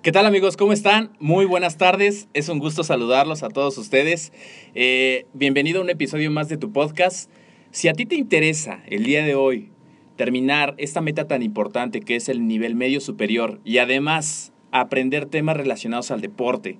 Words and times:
¿Qué 0.00 0.12
tal 0.12 0.26
amigos? 0.26 0.56
¿Cómo 0.56 0.72
están? 0.72 1.10
Muy 1.18 1.44
buenas 1.44 1.76
tardes. 1.76 2.28
Es 2.32 2.48
un 2.48 2.60
gusto 2.60 2.84
saludarlos 2.84 3.42
a 3.42 3.48
todos 3.48 3.76
ustedes. 3.78 4.32
Eh, 4.76 5.26
bienvenido 5.34 5.80
a 5.80 5.82
un 5.82 5.90
episodio 5.90 6.30
más 6.30 6.48
de 6.48 6.56
tu 6.56 6.72
podcast. 6.72 7.28
Si 7.72 7.88
a 7.88 7.94
ti 7.94 8.06
te 8.06 8.14
interesa 8.14 8.80
el 8.86 9.02
día 9.02 9.24
de 9.24 9.34
hoy 9.34 9.70
terminar 10.14 10.76
esta 10.78 11.00
meta 11.00 11.26
tan 11.26 11.42
importante 11.42 12.00
que 12.00 12.14
es 12.14 12.28
el 12.28 12.46
nivel 12.46 12.76
medio 12.76 13.00
superior 13.00 13.60
y 13.64 13.78
además 13.78 14.52
aprender 14.70 15.26
temas 15.26 15.56
relacionados 15.56 16.12
al 16.12 16.20
deporte, 16.20 16.78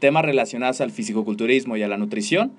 temas 0.00 0.24
relacionados 0.24 0.80
al 0.80 0.90
fisicoculturismo 0.90 1.76
y 1.76 1.84
a 1.84 1.88
la 1.88 1.98
nutrición, 1.98 2.52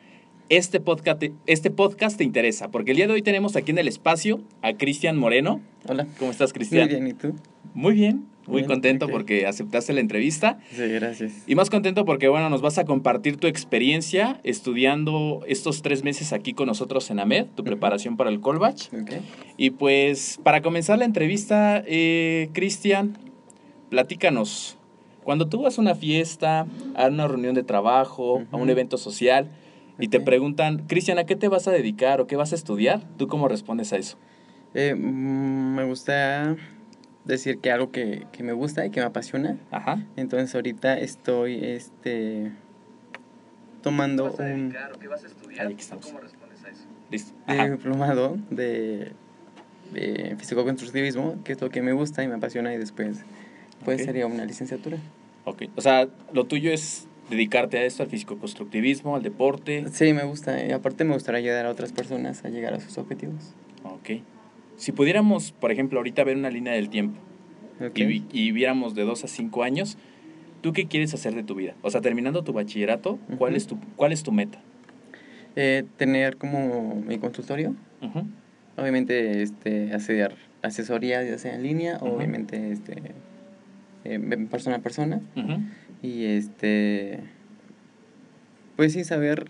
este 0.49 0.79
podcast, 0.79 1.23
este 1.45 1.71
podcast 1.71 2.17
te 2.17 2.23
interesa, 2.23 2.69
porque 2.69 2.91
el 2.91 2.97
día 2.97 3.07
de 3.07 3.13
hoy 3.13 3.21
tenemos 3.21 3.55
aquí 3.55 3.71
en 3.71 3.77
el 3.77 3.87
espacio 3.87 4.41
a 4.61 4.73
Cristian 4.73 5.17
Moreno. 5.17 5.61
Hola. 5.87 6.07
¿Cómo 6.19 6.31
estás, 6.31 6.53
Cristian? 6.53 6.87
Muy 6.87 6.95
bien, 6.95 7.07
¿y 7.07 7.13
tú? 7.13 7.35
Muy 7.73 7.93
bien, 7.93 8.25
muy 8.47 8.61
Bien, 8.61 8.67
contento 8.67 9.09
porque 9.09 9.45
aceptaste 9.45 9.93
la 9.93 9.99
entrevista. 9.99 10.59
Sí, 10.71 10.87
gracias. 10.87 11.43
Y 11.47 11.55
más 11.55 11.69
contento 11.69 12.05
porque, 12.05 12.29
bueno, 12.29 12.49
nos 12.49 12.61
vas 12.61 12.77
a 12.77 12.85
compartir 12.85 13.37
tu 13.37 13.47
experiencia 13.47 14.39
estudiando 14.43 15.41
estos 15.47 15.81
tres 15.81 16.03
meses 16.03 16.31
aquí 16.31 16.53
con 16.53 16.67
nosotros 16.67 17.11
en 17.11 17.19
AMED, 17.19 17.47
tu 17.55 17.63
preparación 17.63 18.15
para 18.15 18.29
el 18.29 18.39
Colbach. 18.39 18.87
Ok. 18.93 19.11
Y 19.57 19.71
pues, 19.71 20.39
para 20.43 20.61
comenzar 20.61 20.97
la 20.97 21.05
entrevista, 21.05 21.83
eh, 21.85 22.49
Cristian, 22.53 23.17
platícanos. 23.89 24.77
Cuando 25.23 25.49
tú 25.49 25.63
vas 25.63 25.77
a 25.77 25.81
una 25.81 25.93
fiesta, 25.93 26.67
a 26.95 27.07
una 27.07 27.27
reunión 27.27 27.53
de 27.53 27.63
trabajo, 27.63 28.43
a 28.49 28.55
un 28.55 28.69
evento 28.69 28.97
social, 28.97 29.49
y 29.99 30.07
te 30.09 30.19
preguntan, 30.19 30.85
Cristian, 30.87 31.17
¿a 31.17 31.25
qué 31.25 31.35
te 31.35 31.47
vas 31.47 31.67
a 31.67 31.71
dedicar 31.71 32.21
o 32.21 32.27
qué 32.27 32.35
vas 32.35 32.51
a 32.51 32.55
estudiar? 32.55 33.01
¿Tú 33.17 33.27
cómo 33.27 33.47
respondes 33.47 33.93
a 33.93 33.97
eso? 33.97 34.17
Eh, 34.73 34.93
mm, 34.95 35.75
me 35.75 35.83
gusta 35.85 36.55
decir 37.25 37.59
que 37.59 37.71
algo 37.71 37.91
que, 37.91 38.25
que 38.31 38.43
me 38.43 38.53
gusta 38.53 38.85
y 38.85 38.89
que 38.91 38.99
me 38.99 39.05
apasiona. 39.05 39.57
Ajá. 39.71 40.03
Entonces 40.15 40.53
ahorita 40.55 40.97
estoy 40.97 41.63
este 41.63 42.51
tomando 43.81 44.31
un 44.39 44.73
qué 44.99 45.07
vas 45.07 45.23
a 45.23 45.27
estudiar? 45.27 45.67
Ahí 45.67 45.75
estamos. 45.77 46.05
¿Cómo 46.05 46.19
respondes 46.19 46.63
a 46.63 46.69
eso? 46.69 46.83
Listo. 47.09 47.33
Ajá. 47.45 47.69
diplomado 47.69 48.37
de, 48.49 49.11
de 49.93 50.35
físico-constructivismo, 50.37 51.41
que 51.43 51.53
es 51.53 51.61
lo 51.61 51.69
que 51.69 51.81
me 51.81 51.93
gusta 51.93 52.23
y 52.23 52.27
me 52.27 52.35
apasiona 52.35 52.73
y 52.73 52.77
después 52.77 53.19
pues 53.85 54.01
Ok. 54.01 54.05
sería 54.05 54.27
una 54.27 54.45
licenciatura. 54.45 54.97
Ok. 55.45 55.63
O 55.75 55.81
sea, 55.81 56.07
lo 56.33 56.45
tuyo 56.45 56.71
es 56.71 57.06
dedicarte 57.29 57.77
a 57.77 57.83
esto, 57.83 58.03
al 58.03 58.09
fisicoconstructivismo, 58.09 59.15
al 59.15 59.23
deporte. 59.23 59.85
Sí, 59.91 60.13
me 60.13 60.23
gusta 60.23 60.65
y 60.65 60.71
aparte 60.71 61.03
me 61.03 61.13
gustaría 61.13 61.39
ayudar 61.39 61.65
a 61.65 61.69
otras 61.71 61.91
personas 61.91 62.45
a 62.45 62.49
llegar 62.49 62.73
a 62.73 62.79
sus 62.79 62.97
objetivos. 62.97 63.53
Ok. 63.83 64.21
Si 64.77 64.91
pudiéramos, 64.91 65.51
por 65.51 65.71
ejemplo, 65.71 65.99
ahorita 65.99 66.23
ver 66.23 66.37
una 66.37 66.49
línea 66.49 66.73
del 66.73 66.89
tiempo 66.89 67.19
Ok. 67.81 67.97
y, 67.99 68.25
y 68.31 68.51
viéramos 68.51 68.95
de 68.95 69.03
dos 69.03 69.23
a 69.23 69.27
cinco 69.27 69.63
años, 69.63 69.97
¿tú 70.61 70.71
qué 70.73 70.87
quieres 70.87 71.13
hacer 71.13 71.33
de 71.35 71.43
tu 71.43 71.55
vida? 71.55 71.75
O 71.81 71.89
sea, 71.89 72.01
terminando 72.01 72.43
tu 72.43 72.53
bachillerato, 72.53 73.19
¿cuál, 73.37 73.53
Ujú. 73.53 73.57
es, 73.57 73.67
tu, 73.67 73.79
cuál 73.95 74.11
es 74.11 74.23
tu 74.23 74.31
meta? 74.31 74.59
Eh, 75.55 75.83
tener 75.97 76.37
como 76.37 76.95
mi 76.95 77.17
consultorio 77.17 77.75
Ujú. 78.01 78.25
Obviamente, 78.77 79.41
este, 79.41 79.91
hacer 79.91 80.35
asesoría, 80.61 81.23
ya 81.23 81.39
sea 81.39 81.55
en 81.55 81.63
línea, 81.63 81.97
Ujú. 81.97 82.09
obviamente, 82.09 82.71
este, 82.71 82.93
eh, 84.03 84.19
persona 84.51 84.75
a 84.75 84.79
persona. 84.79 85.19
Y 86.01 86.25
este, 86.25 87.19
pues 88.75 88.93
sí, 88.93 89.03
saber 89.03 89.47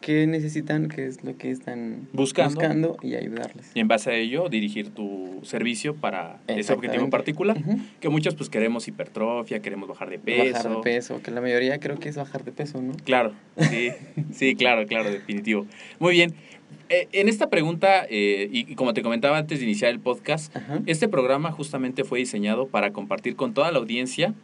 qué 0.00 0.26
necesitan, 0.26 0.88
qué 0.88 1.06
es 1.06 1.22
lo 1.22 1.36
que 1.38 1.50
están 1.50 2.08
Buscando. 2.12 2.96
y 3.02 3.14
ayudarles. 3.14 3.70
Y 3.74 3.80
en 3.80 3.88
base 3.88 4.10
a 4.10 4.14
ello, 4.14 4.48
dirigir 4.48 4.90
tu 4.90 5.40
servicio 5.44 5.94
para 5.94 6.40
ese 6.48 6.72
objetivo 6.72 7.04
Exactamente. 7.06 7.10
particular. 7.10 7.56
Que 8.00 8.08
muchos 8.08 8.34
pues 8.34 8.50
queremos 8.50 8.88
hipertrofia, 8.88 9.60
queremos 9.60 9.88
bajar 9.88 10.10
de 10.10 10.18
peso. 10.18 10.52
Bajar 10.54 10.76
de 10.76 10.82
peso, 10.82 11.22
que 11.22 11.30
la 11.30 11.40
mayoría 11.40 11.78
creo 11.78 11.98
que 11.98 12.08
es 12.08 12.16
bajar 12.16 12.44
de 12.44 12.52
peso, 12.52 12.82
¿no? 12.82 12.94
Claro, 13.04 13.32
sí, 13.56 13.90
sí, 14.32 14.56
claro, 14.56 14.86
claro, 14.86 15.10
definitivo. 15.10 15.66
Muy 16.00 16.14
bien. 16.14 16.34
Eh, 16.88 17.08
en 17.12 17.28
esta 17.28 17.48
pregunta, 17.48 18.04
eh, 18.10 18.48
y, 18.50 18.72
y 18.72 18.74
como 18.74 18.92
te 18.94 19.02
comentaba 19.02 19.38
antes 19.38 19.60
de 19.60 19.66
iniciar 19.66 19.90
el 19.92 20.00
podcast, 20.00 20.54
Ajá. 20.56 20.80
este 20.86 21.06
programa 21.06 21.52
justamente 21.52 22.02
fue 22.02 22.18
diseñado 22.18 22.66
para 22.66 22.92
compartir 22.92 23.36
con 23.36 23.54
toda 23.54 23.70
la 23.70 23.78
audiencia 23.78 24.34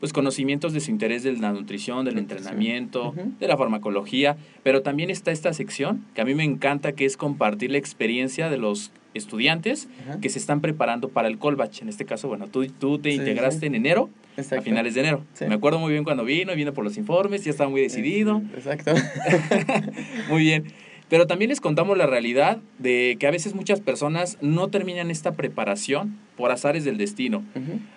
pues 0.00 0.12
conocimientos 0.12 0.72
de 0.72 0.80
su 0.80 0.90
interés 0.90 1.22
de 1.22 1.32
la 1.32 1.52
nutrición, 1.52 2.04
del 2.04 2.14
Nutrición. 2.14 2.38
entrenamiento, 2.38 3.14
de 3.40 3.48
la 3.48 3.56
farmacología, 3.56 4.36
pero 4.62 4.82
también 4.82 5.10
está 5.10 5.30
esta 5.32 5.52
sección 5.52 6.04
que 6.14 6.20
a 6.20 6.24
mí 6.24 6.34
me 6.34 6.44
encanta, 6.44 6.92
que 6.92 7.04
es 7.04 7.16
compartir 7.16 7.70
la 7.72 7.78
experiencia 7.78 8.48
de 8.50 8.58
los 8.58 8.92
estudiantes 9.14 9.88
que 10.20 10.28
se 10.28 10.38
están 10.38 10.60
preparando 10.60 11.08
para 11.08 11.26
el 11.28 11.38
Colbach. 11.38 11.82
En 11.82 11.88
este 11.88 12.04
caso, 12.04 12.28
bueno, 12.28 12.46
tú, 12.46 12.66
tú 12.68 12.98
te 12.98 13.10
Sí, 13.10 13.16
integraste 13.16 13.60
sí. 13.60 13.66
en 13.66 13.74
enero, 13.74 14.10
a 14.36 14.40
Exacto. 14.40 14.64
finales 14.64 14.94
de 14.94 15.00
enero. 15.00 15.24
Sí. 15.34 15.46
Me 15.48 15.54
acuerdo 15.56 15.80
muy 15.80 15.90
bien 15.92 16.04
cuando 16.04 16.24
vino, 16.24 16.54
vino 16.54 16.72
por 16.72 16.84
los 16.84 16.96
informes, 16.96 17.42
ya 17.44 17.50
estaba 17.50 17.68
muy 17.68 17.80
decidido. 17.80 18.40
Exacto. 18.54 18.92
Muy 20.30 20.42
bien. 20.42 20.64
Pero 21.08 21.26
también 21.26 21.48
les 21.48 21.60
contamos 21.60 21.96
la 21.96 22.06
realidad 22.06 22.58
de 22.78 23.16
que 23.18 23.26
a 23.26 23.30
veces 23.30 23.54
muchas 23.54 23.80
personas 23.80 24.36
no 24.42 24.68
terminan 24.68 25.10
esta 25.10 25.32
preparación 25.32 26.18
por 26.36 26.50
azares 26.50 26.84
del 26.84 26.98
destino. 26.98 27.42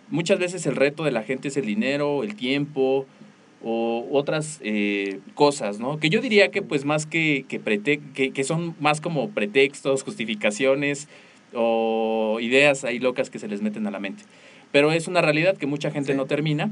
Muchas 0.09 0.39
veces 0.39 0.65
el 0.65 0.75
reto 0.77 1.03
de 1.03 1.11
la 1.11 1.23
gente 1.23 1.49
es 1.49 1.57
el 1.57 1.65
dinero, 1.65 2.23
el 2.23 2.35
tiempo 2.35 3.05
o 3.63 4.07
otras 4.11 4.59
eh, 4.63 5.19
cosas, 5.35 5.79
¿no? 5.79 5.99
Que 5.99 6.09
yo 6.09 6.21
diría 6.21 6.51
que 6.51 6.61
pues 6.61 6.85
más 6.85 7.05
que, 7.05 7.45
que, 7.47 7.61
prete- 7.61 7.99
que, 8.13 8.31
que 8.31 8.43
son 8.43 8.75
más 8.79 9.01
como 9.01 9.29
pretextos, 9.29 10.03
justificaciones 10.03 11.07
o 11.53 12.39
ideas 12.41 12.83
ahí 12.85 12.97
locas 12.99 13.29
que 13.29 13.39
se 13.39 13.47
les 13.47 13.61
meten 13.61 13.85
a 13.87 13.91
la 13.91 13.99
mente. 13.99 14.23
Pero 14.71 14.91
es 14.93 15.07
una 15.07 15.21
realidad 15.21 15.57
que 15.57 15.65
mucha 15.67 15.91
gente 15.91 16.13
Sí. 16.13 16.17
no 16.17 16.25
termina. 16.25 16.71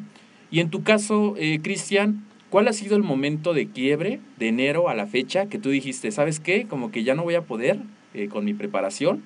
Y 0.51 0.61
en 0.61 0.69
tu 0.69 0.83
caso, 0.83 1.35
eh, 1.37 1.59
Cristian, 1.61 2.25
¿cuál 2.49 2.67
ha 2.67 2.73
sido 2.73 2.95
el 2.95 3.03
momento 3.03 3.53
de 3.53 3.67
quiebre 3.67 4.19
de 4.37 4.47
enero 4.49 4.89
a 4.89 4.95
la 4.95 5.07
fecha 5.07 5.47
que 5.47 5.59
tú 5.59 5.69
dijiste, 5.69 6.11
¿sabes 6.11 6.39
qué? 6.39 6.65
Como 6.67 6.91
que 6.91 7.03
ya 7.03 7.15
no 7.15 7.23
voy 7.23 7.35
a 7.35 7.41
poder 7.43 7.79
eh, 8.13 8.27
con 8.27 8.45
mi 8.45 8.53
preparación. 8.53 9.23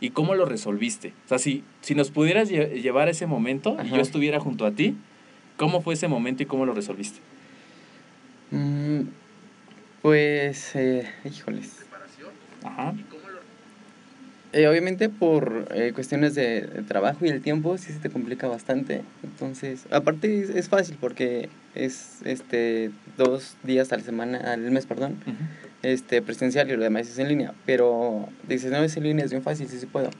¿Y 0.00 0.10
cómo 0.10 0.34
lo 0.34 0.46
resolviste? 0.46 1.12
O 1.26 1.28
sea, 1.28 1.38
si, 1.38 1.62
si 1.80 1.94
nos 1.94 2.10
pudieras 2.10 2.50
lle- 2.50 2.80
llevar 2.82 3.06
a 3.08 3.12
ese 3.12 3.26
momento 3.26 3.76
y 3.84 3.90
yo 3.90 4.00
estuviera 4.00 4.40
junto 4.40 4.66
a 4.66 4.72
ti, 4.72 4.96
¿Cómo 5.58 5.80
fue 5.82 5.94
ese 5.94 6.08
momento 6.08 6.42
y 6.42 6.46
cómo 6.46 6.64
lo 6.66 6.72
resolviste? 6.74 7.20
Mm, 8.50 9.02
pues, 10.00 10.74
eh, 10.74 11.06
híjoles. 11.24 11.86
Ajá. 12.64 12.94
Eh, 14.52 14.68
obviamente 14.68 15.08
por 15.08 15.66
eh, 15.74 15.92
cuestiones 15.94 16.34
de, 16.34 16.60
de 16.60 16.82
trabajo 16.82 17.24
y 17.24 17.30
el 17.30 17.40
tiempo 17.40 17.78
sí 17.78 17.90
se 17.90 18.00
te 18.00 18.10
complica 18.10 18.48
bastante. 18.48 19.00
Entonces, 19.22 19.86
aparte 19.90 20.40
es, 20.40 20.50
es 20.50 20.68
fácil 20.68 20.98
porque 21.00 21.48
es 21.74 22.18
este 22.24 22.90
dos 23.16 23.56
días 23.62 23.92
a 23.92 23.96
la 23.96 24.02
semana, 24.02 24.52
al 24.52 24.60
mes, 24.70 24.84
perdón, 24.84 25.16
este 25.82 26.20
presencial 26.20 26.70
y 26.70 26.76
lo 26.76 26.82
demás 26.82 27.08
es 27.08 27.18
en 27.18 27.28
línea. 27.28 27.54
Pero 27.64 28.28
dices, 28.46 28.70
no 28.70 28.82
es 28.82 28.94
en 28.98 29.04
línea, 29.04 29.24
es 29.24 29.30
bien 29.30 29.42
fácil, 29.42 29.68
sí, 29.68 29.78
sí 29.78 29.86
puedo. 29.86 30.10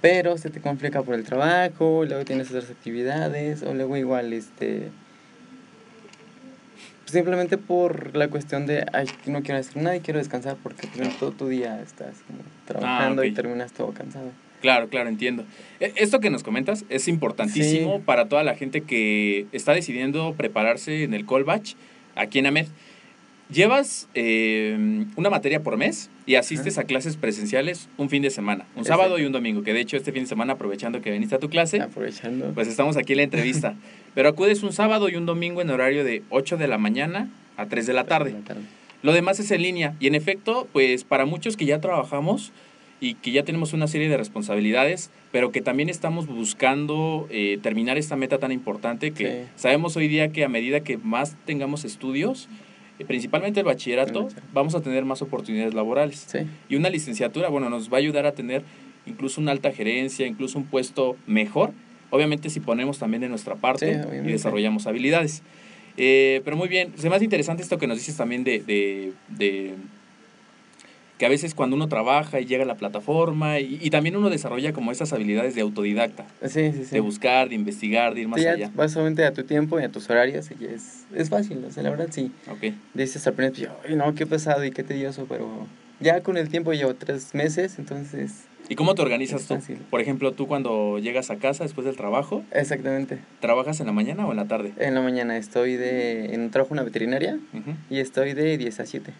Pero 0.00 0.38
se 0.38 0.48
te 0.48 0.60
complica 0.60 1.02
por 1.02 1.14
el 1.14 1.24
trabajo, 1.24 2.04
luego 2.06 2.24
tienes 2.24 2.48
otras 2.48 2.70
actividades, 2.70 3.62
o 3.62 3.74
luego 3.74 3.96
igual, 3.96 4.32
este... 4.32 4.90
Simplemente 7.12 7.56
por 7.56 8.14
la 8.16 8.28
cuestión 8.28 8.66
de, 8.66 8.84
ay, 8.92 9.06
no 9.26 9.42
quiero 9.42 9.58
hacer 9.60 9.82
nada 9.82 9.96
y 9.96 10.00
quiero 10.00 10.18
descansar 10.18 10.56
porque 10.62 10.86
todo 11.18 11.30
tu 11.32 11.48
día 11.48 11.80
estás 11.82 12.16
trabajando 12.66 13.24
y 13.24 13.32
terminas 13.32 13.72
todo 13.72 13.92
cansado. 13.92 14.30
Claro, 14.60 14.88
claro, 14.88 15.08
entiendo. 15.08 15.44
E- 15.80 15.92
Esto 15.96 16.20
que 16.20 16.30
nos 16.30 16.42
comentas 16.42 16.84
es 16.88 17.08
importantísimo 17.08 17.96
Sí. 17.98 18.02
para 18.04 18.28
toda 18.28 18.42
la 18.42 18.54
gente 18.56 18.82
que 18.82 19.46
está 19.52 19.72
decidiendo 19.72 20.34
prepararse 20.34 21.04
en 21.04 21.14
el 21.14 21.24
Colbach 21.24 21.74
aquí 22.16 22.40
en 22.40 22.46
AMED. 22.46 22.66
Llevas 23.50 24.08
eh, 24.14 24.76
una 25.16 25.30
materia 25.30 25.62
por 25.62 25.78
mes 25.78 26.10
y 26.26 26.34
asistes 26.34 26.76
a 26.76 26.84
clases 26.84 27.16
presenciales 27.16 27.88
un 27.96 28.10
fin 28.10 28.20
de 28.22 28.28
semana, 28.28 28.64
un 28.74 28.80
Exacto. 28.82 28.88
sábado 29.02 29.18
y 29.18 29.24
un 29.24 29.32
domingo, 29.32 29.62
que 29.62 29.72
de 29.72 29.80
hecho 29.80 29.96
este 29.96 30.12
fin 30.12 30.24
de 30.24 30.28
semana, 30.28 30.52
aprovechando 30.52 31.00
que 31.00 31.10
viniste 31.10 31.34
a 31.34 31.38
tu 31.38 31.48
clase, 31.48 31.80
Aprovechando. 31.80 32.52
pues 32.54 32.68
estamos 32.68 32.98
aquí 32.98 33.14
en 33.14 33.18
la 33.18 33.22
entrevista. 33.22 33.74
Pero 34.14 34.28
acudes 34.28 34.62
un 34.62 34.72
sábado 34.74 35.08
y 35.08 35.16
un 35.16 35.24
domingo 35.24 35.62
en 35.62 35.70
horario 35.70 36.04
de 36.04 36.22
8 36.28 36.58
de 36.58 36.68
la 36.68 36.76
mañana 36.76 37.30
a 37.56 37.66
3 37.66 37.86
de 37.86 37.92
la 37.94 38.04
tarde. 38.04 38.32
La 38.32 38.40
tarde. 38.40 38.60
Lo 39.02 39.12
demás 39.14 39.40
es 39.40 39.50
en 39.50 39.62
línea. 39.62 39.94
Y 39.98 40.08
en 40.08 40.14
efecto, 40.14 40.68
pues 40.72 41.04
para 41.04 41.24
muchos 41.24 41.56
que 41.56 41.64
ya 41.64 41.80
trabajamos 41.80 42.52
y 43.00 43.14
que 43.14 43.30
ya 43.30 43.44
tenemos 43.44 43.72
una 43.72 43.86
serie 43.86 44.08
de 44.10 44.16
responsabilidades, 44.18 45.10
pero 45.32 45.52
que 45.52 45.62
también 45.62 45.88
estamos 45.88 46.26
buscando 46.26 47.28
eh, 47.30 47.58
terminar 47.62 47.96
esta 47.96 48.16
meta 48.16 48.38
tan 48.38 48.52
importante 48.52 49.12
que 49.12 49.24
Sí. 49.46 49.48
sabemos 49.56 49.96
hoy 49.96 50.08
día 50.08 50.32
que 50.32 50.44
a 50.44 50.48
medida 50.48 50.80
que 50.80 50.98
más 50.98 51.36
tengamos 51.46 51.84
estudios, 51.84 52.48
principalmente 53.06 53.60
el 53.60 53.66
bachillerato, 53.66 54.28
vamos 54.52 54.74
a 54.74 54.80
tener 54.80 55.04
más 55.04 55.22
oportunidades 55.22 55.74
laborales. 55.74 56.26
Sí, 56.28 56.38
Y 56.68 56.76
una 56.76 56.90
licenciatura, 56.90 57.48
bueno, 57.48 57.70
nos 57.70 57.92
va 57.92 57.96
a 57.96 58.00
ayudar 58.00 58.26
a 58.26 58.32
tener 58.32 58.62
incluso 59.06 59.40
una 59.40 59.52
alta 59.52 59.72
gerencia, 59.72 60.26
incluso 60.26 60.58
un 60.58 60.64
puesto 60.64 61.16
mejor, 61.26 61.72
obviamente 62.10 62.50
si 62.50 62.60
ponemos 62.60 62.98
también 62.98 63.20
de 63.22 63.28
nuestra 63.28 63.54
parte 63.54 64.02
Sí, 64.02 64.08
y 64.24 64.32
desarrollamos 64.32 64.86
habilidades. 64.86 65.42
Eh, 65.96 66.42
pero 66.44 66.56
muy 66.56 66.68
bien, 66.68 66.92
se 66.96 67.08
me 67.10 67.16
hace 67.16 67.24
interesante 67.24 67.62
esto 67.62 67.78
que 67.78 67.86
nos 67.86 67.98
dices 67.98 68.16
también 68.16 68.44
de, 68.44 68.60
de, 68.60 69.12
de 69.28 69.74
que 71.18 71.26
a 71.26 71.28
veces 71.28 71.54
cuando 71.54 71.76
uno 71.76 71.88
trabaja 71.88 72.40
y 72.40 72.46
llega 72.46 72.62
a 72.64 72.66
la 72.66 72.76
plataforma 72.76 73.58
y, 73.60 73.78
y 73.82 73.90
también 73.90 74.16
uno 74.16 74.30
desarrolla 74.30 74.72
como 74.72 74.92
esas 74.92 75.12
habilidades 75.12 75.54
de 75.54 75.60
autodidacta, 75.62 76.26
sí, 76.42 76.72
sí. 76.72 76.84
sí. 76.84 76.90
de 76.94 77.00
buscar, 77.00 77.48
de 77.48 77.56
investigar, 77.56 78.14
de 78.14 78.20
ir 78.22 78.28
más 78.28 78.40
Sí, 78.40 78.46
allá. 78.46 78.70
vas 78.74 78.92
solamente 78.92 79.24
a 79.24 79.32
tu 79.32 79.42
tiempo 79.44 79.78
y 79.80 79.82
a 79.84 79.88
tus 79.88 80.08
horarios 80.08 80.48
y 80.58 80.64
es, 80.64 81.04
es 81.14 81.28
fácil, 81.28 81.64
o 81.66 81.70
sea, 81.70 81.82
la 81.82 81.90
verdad 81.90 82.08
sí. 82.10 82.30
Ok, 82.50 82.72
Dices 82.94 83.26
al 83.26 83.34
principio, 83.34 83.72
ay 83.88 83.96
no, 83.96 84.14
qué 84.14 84.26
pesado 84.26 84.64
y 84.64 84.70
qué 84.70 84.82
tedioso, 84.84 85.26
pero 85.28 85.66
ya 86.00 86.22
con 86.22 86.36
el 86.36 86.48
tiempo 86.48 86.72
llevo 86.72 86.94
tres 86.94 87.34
meses, 87.34 87.78
entonces, 87.78 88.44
¿Y 88.70 88.74
cómo 88.74 88.94
te 88.94 89.00
organizas 89.00 89.46
tú? 89.46 89.56
Por 89.90 90.02
ejemplo, 90.02 90.32
tú 90.32 90.46
cuando 90.46 90.98
llegas 90.98 91.30
a 91.30 91.36
casa 91.36 91.64
después 91.64 91.86
del 91.86 91.96
trabajo, 91.96 92.44
exactamente. 92.52 93.18
¿trabajas 93.40 93.80
en 93.80 93.86
la 93.86 93.92
mañana 93.92 94.26
o 94.26 94.30
en 94.30 94.36
la 94.36 94.44
tarde? 94.44 94.74
En 94.76 94.94
la 94.94 95.00
mañana 95.00 95.38
estoy 95.38 95.76
de, 95.76 96.34
en 96.34 96.50
trabajo 96.50 96.74
en 96.74 96.80
una 96.80 96.82
veterinaria 96.84 97.38
y 97.88 97.98
estoy 98.00 98.34
de 98.34 98.58
10 98.58 98.80
a 98.80 98.84
7. 98.86 99.12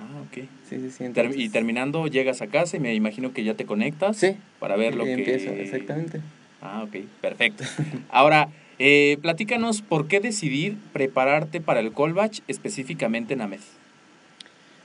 Ah, 0.00 0.20
ok. 0.22 0.44
Sí, 0.68 0.78
sí, 0.80 0.90
sí. 0.90 1.04
Entonces- 1.04 1.36
y 1.36 1.48
terminando 1.48 2.06
llegas 2.06 2.40
a 2.42 2.46
casa 2.46 2.76
y 2.76 2.80
me 2.80 2.94
imagino 2.94 3.32
que 3.32 3.44
ya 3.44 3.54
te 3.54 3.64
conectas 3.66 4.16
Sí. 4.16 4.36
para 4.60 4.76
ver 4.76 4.94
lo 4.94 5.04
que... 5.04 5.12
empiezo, 5.14 5.50
exactamente. 5.50 6.20
Ah, 6.60 6.82
ok, 6.84 7.04
perfecto. 7.20 7.64
Ahora, 8.10 8.48
eh, 8.78 9.18
platícanos 9.22 9.82
por 9.82 10.06
qué 10.08 10.20
decidir 10.20 10.76
prepararte 10.92 11.60
para 11.60 11.80
el 11.80 11.92
Colbach 11.92 12.40
específicamente 12.48 13.34
en 13.34 13.40
AMED. 13.42 13.60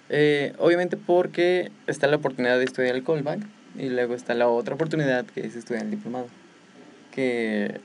Eh, 0.10 0.54
obviamente 0.60 0.98
porque 0.98 1.72
está 1.88 2.08
la 2.08 2.18
oportunidad 2.18 2.58
de 2.60 2.66
estudiar 2.66 2.96
el 2.96 3.04
callback 3.04 3.40
y 3.78 3.90
luego 3.90 4.14
está 4.16 4.34
la 4.34 4.48
otra 4.48 4.76
oportunidad 4.76 5.26
que 5.26 5.42
es 5.46 5.56
estudiar 5.56 5.86
el 5.86 5.92
diplomado. 5.92 6.28
Que 7.12 7.80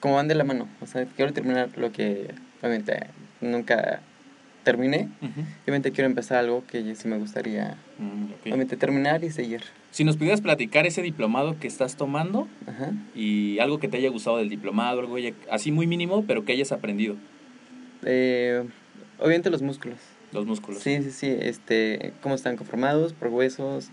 como 0.00 0.16
van 0.16 0.28
de 0.28 0.34
la 0.34 0.44
mano, 0.44 0.68
o 0.80 0.86
sea, 0.86 1.06
quiero 1.16 1.32
terminar 1.32 1.70
lo 1.76 1.92
que 1.92 2.28
obviamente 2.60 3.06
nunca 3.40 4.00
terminé. 4.64 5.08
Obviamente 5.62 5.92
quiero 5.92 6.08
empezar 6.10 6.38
algo 6.38 6.64
que 6.66 6.94
sí 6.96 7.06
me 7.08 7.18
gustaría 7.18 7.76
Mm, 7.98 8.24
ok. 8.32 8.40
obviamente 8.46 8.76
terminar 8.76 9.22
y 9.22 9.30
seguir. 9.30 9.62
Si 9.92 10.02
nos 10.02 10.16
pudieras 10.16 10.40
platicar 10.40 10.86
ese 10.86 11.02
diplomado 11.02 11.56
que 11.60 11.68
estás 11.68 11.94
tomando 11.96 12.48
Ajá. 12.66 12.90
y 13.14 13.60
algo 13.60 13.78
que 13.78 13.86
te 13.86 13.98
haya 13.98 14.08
gustado 14.10 14.38
del 14.38 14.48
diplomado, 14.48 14.98
algo 15.00 15.16
así 15.50 15.70
muy 15.70 15.86
mínimo, 15.86 16.24
pero 16.26 16.44
que 16.44 16.52
hayas 16.52 16.72
aprendido, 16.72 17.14
Eh, 18.04 18.64
obviamente 19.18 19.50
los 19.50 19.62
músculos. 19.62 19.98
los 20.32 20.46
músculos. 20.46 20.80
Sí, 20.82 21.00
sí, 21.02 21.10
sí, 21.12 21.28
este, 21.40 22.12
cómo 22.22 22.34
están 22.34 22.56
conformados 22.56 23.12
por 23.12 23.28
huesos, 23.28 23.90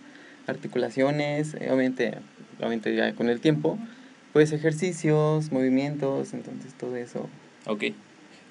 articulaciones, 0.47 1.53
eh, 1.53 1.67
obviamente, 1.67 2.17
obviamente 2.57 2.95
ya 2.95 3.13
con 3.13 3.29
el 3.29 3.39
tiempo, 3.39 3.77
pues 4.33 4.51
ejercicios, 4.51 5.51
movimientos, 5.51 6.33
entonces 6.33 6.73
todo 6.73 6.95
eso, 6.95 7.29
Ok. 7.67 7.83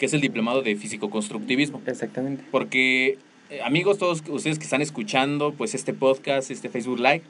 Que 0.01 0.07
es 0.07 0.15
el 0.15 0.23
diplomado 0.23 0.63
de 0.63 0.75
físico-constructivismo. 0.75 1.83
exactamente. 1.87 2.43
Porque, 2.51 3.19
eh, 3.51 3.61
amigos, 3.63 3.99
todos 3.99 4.25
ustedes 4.29 4.59
que 4.59 4.65
están 4.65 4.81
escuchando 4.81 5.53
pues 5.53 5.75
este 5.75 5.93
podcast, 5.93 6.51
este 6.51 6.71
Facebook 6.71 6.99
Live, 6.99 7.23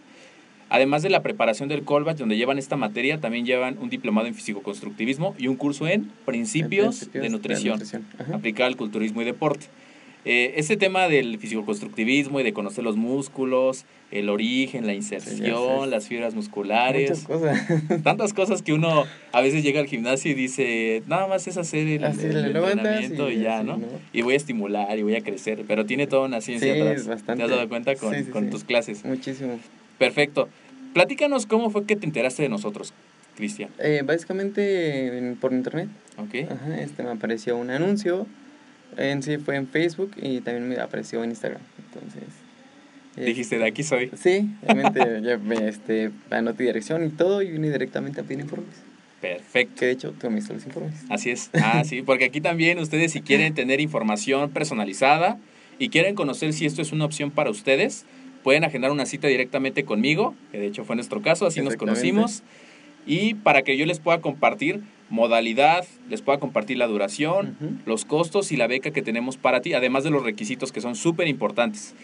además 0.68 1.02
de 1.02 1.10
la 1.10 1.20
preparación 1.22 1.68
del 1.68 1.84
callback 1.84 2.16
donde 2.16 2.36
llevan 2.36 2.58
esta 2.58 2.76
materia, 2.76 3.20
también 3.20 3.44
llevan 3.44 3.76
un 3.78 3.90
diplomado 3.90 4.28
en 4.28 4.34
físico-constructivismo 4.36 5.34
y 5.36 5.48
un 5.48 5.56
curso 5.56 5.88
en 5.88 6.12
principios, 6.24 6.98
Principios 6.98 7.22
de 7.24 7.28
nutrición, 7.28 7.72
nutrición, 7.74 8.06
ajá. 8.18 8.36
aplicada 8.36 8.68
al 8.68 8.76
culturismo 8.76 9.20
y 9.20 9.24
deporte. 9.24 9.66
Eh, 10.26 10.54
este 10.56 10.76
tema 10.76 11.08
del 11.08 11.38
físico-constructivismo 11.38 12.40
y 12.40 12.42
de 12.42 12.52
conocer 12.52 12.84
los 12.84 12.96
músculos, 12.96 13.86
el 14.10 14.28
origen, 14.28 14.86
la 14.86 14.92
inserción, 14.92 15.90
las 15.90 16.08
fibras 16.08 16.34
musculares, 16.34 17.10
Muchas 17.10 17.24
cosas. 17.26 18.02
tantas 18.02 18.34
cosas 18.34 18.60
que 18.60 18.74
uno 18.74 19.04
a 19.32 19.40
veces 19.40 19.62
llega 19.62 19.80
al 19.80 19.86
gimnasio 19.86 20.30
y 20.30 20.34
dice, 20.34 21.02
nada 21.06 21.26
más 21.26 21.46
es 21.46 21.56
hacer 21.56 21.86
el, 21.86 22.04
el 22.04 22.56
entrenamiento 22.56 23.30
y, 23.30 23.36
y 23.36 23.40
ya, 23.42 23.62
¿no? 23.62 23.78
¿no? 23.78 23.86
Y 24.12 24.20
voy 24.22 24.34
a 24.34 24.36
estimular 24.36 24.98
y 24.98 25.02
voy 25.02 25.14
a 25.16 25.22
crecer, 25.22 25.64
pero 25.66 25.86
tiene 25.86 26.06
toda 26.06 26.26
una 26.26 26.40
ciencia 26.42 26.74
Sí, 26.74 26.80
atrás. 26.80 27.06
bastante. 27.06 27.36
¿Te 27.36 27.42
has 27.44 27.50
dado 27.50 27.68
cuenta 27.70 27.94
con, 27.96 28.14
Sí, 28.14 28.24
tus 28.50 28.64
clases? 28.64 29.04
Muchísimo. 29.06 29.58
Perfecto. 29.98 30.48
Platícanos 30.92 31.46
cómo 31.46 31.70
fue 31.70 31.86
que 31.86 31.96
te 31.96 32.04
enteraste 32.04 32.42
de 32.42 32.48
nosotros, 32.50 32.92
Cristian. 33.36 33.70
Eh, 33.78 34.02
básicamente 34.04 35.16
en- 35.16 35.36
por 35.36 35.52
internet, 35.52 35.88
¿Ok? 36.18 36.50
ajá, 36.50 36.80
este, 36.80 37.04
me 37.04 37.10
apareció 37.10 37.56
un 37.56 37.70
anuncio, 37.70 38.26
en 38.96 39.22
sí 39.22 39.38
fue 39.38 39.56
en 39.56 39.68
Facebook 39.68 40.12
y 40.16 40.40
también 40.40 40.68
me 40.68 40.76
apareció 40.76 41.22
en 41.24 41.30
Instagram, 41.30 41.62
entonces... 41.86 42.24
Dijiste, 43.16 43.58
de 43.58 43.66
aquí 43.66 43.82
soy. 43.82 44.10
Sí, 44.16 44.48
obviamente 44.62 45.00
ya 45.22 45.36
me 45.36 45.68
este, 45.68 46.10
anoté 46.30 46.62
dirección 46.62 47.04
y 47.04 47.10
todo 47.10 47.42
y 47.42 47.50
vine 47.50 47.70
directamente 47.70 48.20
a 48.20 48.24
pedir 48.24 48.40
informes. 48.40 48.74
Perfecto. 49.20 49.80
Que 49.80 49.86
de 49.86 49.92
hecho 49.92 50.12
tú 50.12 50.30
me 50.30 50.40
los 50.40 50.50
informes. 50.64 50.94
Así 51.08 51.30
es. 51.30 51.50
Ah, 51.54 51.82
sí, 51.84 52.02
porque 52.02 52.24
aquí 52.24 52.40
también 52.40 52.78
ustedes 52.78 53.12
si 53.12 53.20
quieren 53.20 53.54
tener 53.54 53.80
información 53.80 54.50
personalizada 54.50 55.38
y 55.78 55.90
quieren 55.90 56.14
conocer 56.14 56.52
si 56.52 56.66
esto 56.66 56.82
es 56.82 56.92
una 56.92 57.04
opción 57.04 57.30
para 57.30 57.50
ustedes, 57.50 58.06
pueden 58.42 58.64
agendar 58.64 58.90
una 58.90 59.06
cita 59.06 59.28
directamente 59.28 59.84
conmigo, 59.84 60.34
que 60.52 60.58
de 60.58 60.66
hecho 60.66 60.84
fue 60.84 60.96
nuestro 60.96 61.20
caso, 61.20 61.46
así 61.46 61.60
nos 61.60 61.76
conocimos. 61.76 62.42
Y 63.06 63.34
para 63.34 63.62
que 63.62 63.76
yo 63.76 63.86
les 63.86 63.98
pueda 63.98 64.20
compartir 64.20 64.82
modalidad, 65.10 65.84
les 66.08 66.22
pueda 66.22 66.38
compartir 66.38 66.78
la 66.78 66.86
duración, 66.86 67.56
los 67.84 68.04
costos 68.04 68.52
y 68.52 68.56
la 68.56 68.66
beca 68.66 68.92
que 68.92 69.02
tenemos 69.02 69.36
para 69.36 69.60
ti, 69.60 69.74
además 69.74 70.04
de 70.04 70.10
los 70.10 70.22
requisitos 70.22 70.72
que 70.72 70.80
son 70.80 70.94
súper 70.94 71.28
importantes. 71.28 71.94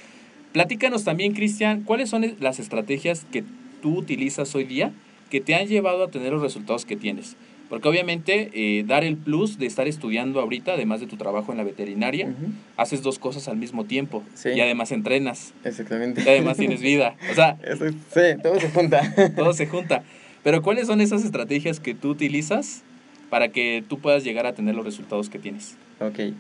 Platícanos 0.53 1.05
también, 1.05 1.33
Cristian, 1.33 1.83
cuáles 1.83 2.11
son 2.11 2.25
las 2.41 2.59
estrategias 2.59 3.25
que 3.31 3.45
tú 3.83 3.97
utilizas 3.99 4.55
hoy 4.55 4.65
día 4.65 4.93
que 5.31 5.41
te 5.41 5.55
han 5.55 5.67
llevado 5.67 6.05
a 6.05 6.11
tener 6.11 6.33
los 6.33 6.43
resultados 6.43 6.85
que 6.85 6.97
tienes. 6.97 7.37
Porque 7.69 7.89
obviamente 7.89 8.51
eh, 8.55 8.85
dar 8.87 9.03
el 9.03 9.17
plus 9.17 9.59
de 9.59 9.67
estar 9.67 9.89
estudiando 9.89 10.41
ahorita, 10.41 10.75
además 10.75 11.01
de 11.01 11.07
tu 11.09 11.17
trabajo 11.17 11.51
en 11.51 11.59
la 11.59 11.65
veterinaria, 11.65 12.33
haces 12.77 13.03
dos 13.03 13.19
cosas 13.19 13.49
al 13.49 13.57
mismo 13.57 13.85
tiempo. 13.85 14.23
Sí. 14.35 14.51
Y 14.51 14.61
además 14.61 14.93
entrenas. 14.93 15.53
Exactamente. 15.65 16.23
Y 16.25 16.29
además 16.29 16.57
tienes 16.59 16.81
vida. 16.81 17.17
O 17.31 17.35
sea, 17.35 17.59
Eso- 17.65 17.89
sí, 17.91 18.41
todo 18.41 18.61
se 18.61 18.71
junta. 18.71 19.33
todo 19.37 19.53
se 19.53 19.67
junta. 19.67 20.05
Pero 20.45 20.63
¿cuáles 20.63 20.87
son 20.87 21.01
esas 21.01 21.25
estrategias 21.25 21.81
que 21.81 21.93
tú 21.95 22.11
utilizas 22.11 22.85
para 23.31 23.49
que 23.49 23.85
tú 23.89 23.99
puedas 23.99 24.25
llegar 24.25 24.47
a 24.47 24.55
tener 24.55 24.75
los 24.75 24.85
resultados 24.85 25.29
que 25.31 25.39
tienes? 25.39 25.77
ok. 26.01 26.33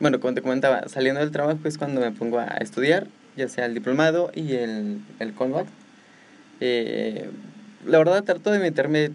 Bueno, 0.00 0.18
como 0.18 0.32
te 0.32 0.40
comentaba, 0.40 0.88
saliendo 0.88 1.20
del 1.20 1.30
trabajo 1.30 1.58
es 1.64 1.76
cuando 1.76 2.00
me 2.00 2.10
pongo 2.10 2.38
a 2.38 2.46
estudiar, 2.62 3.06
ya 3.36 3.48
sea 3.50 3.66
el 3.66 3.74
diplomado 3.74 4.30
y 4.34 4.54
el, 4.54 4.98
el 5.18 5.34
callback. 5.34 5.66
Eh, 6.60 7.28
la 7.86 7.98
verdad 7.98 8.24
trato 8.24 8.50
de 8.50 8.58
meterme 8.58 9.10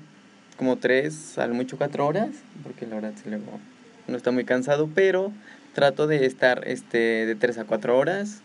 como 0.57 0.77
tres, 0.77 1.37
al 1.37 1.53
mucho 1.53 1.77
cuatro 1.77 2.05
horas, 2.07 2.29
porque 2.63 2.85
la 2.85 2.95
verdad 2.95 3.13
sí 3.15 3.29
luego 3.29 3.59
no 4.07 4.15
está 4.15 4.31
muy 4.31 4.45
cansado, 4.45 4.89
pero 4.93 5.31
trato 5.73 6.07
de 6.07 6.25
estar 6.25 6.67
este, 6.67 7.25
de 7.25 7.35
tres 7.35 7.57
a 7.57 7.65
cuatro 7.65 7.97
horas, 7.97 8.41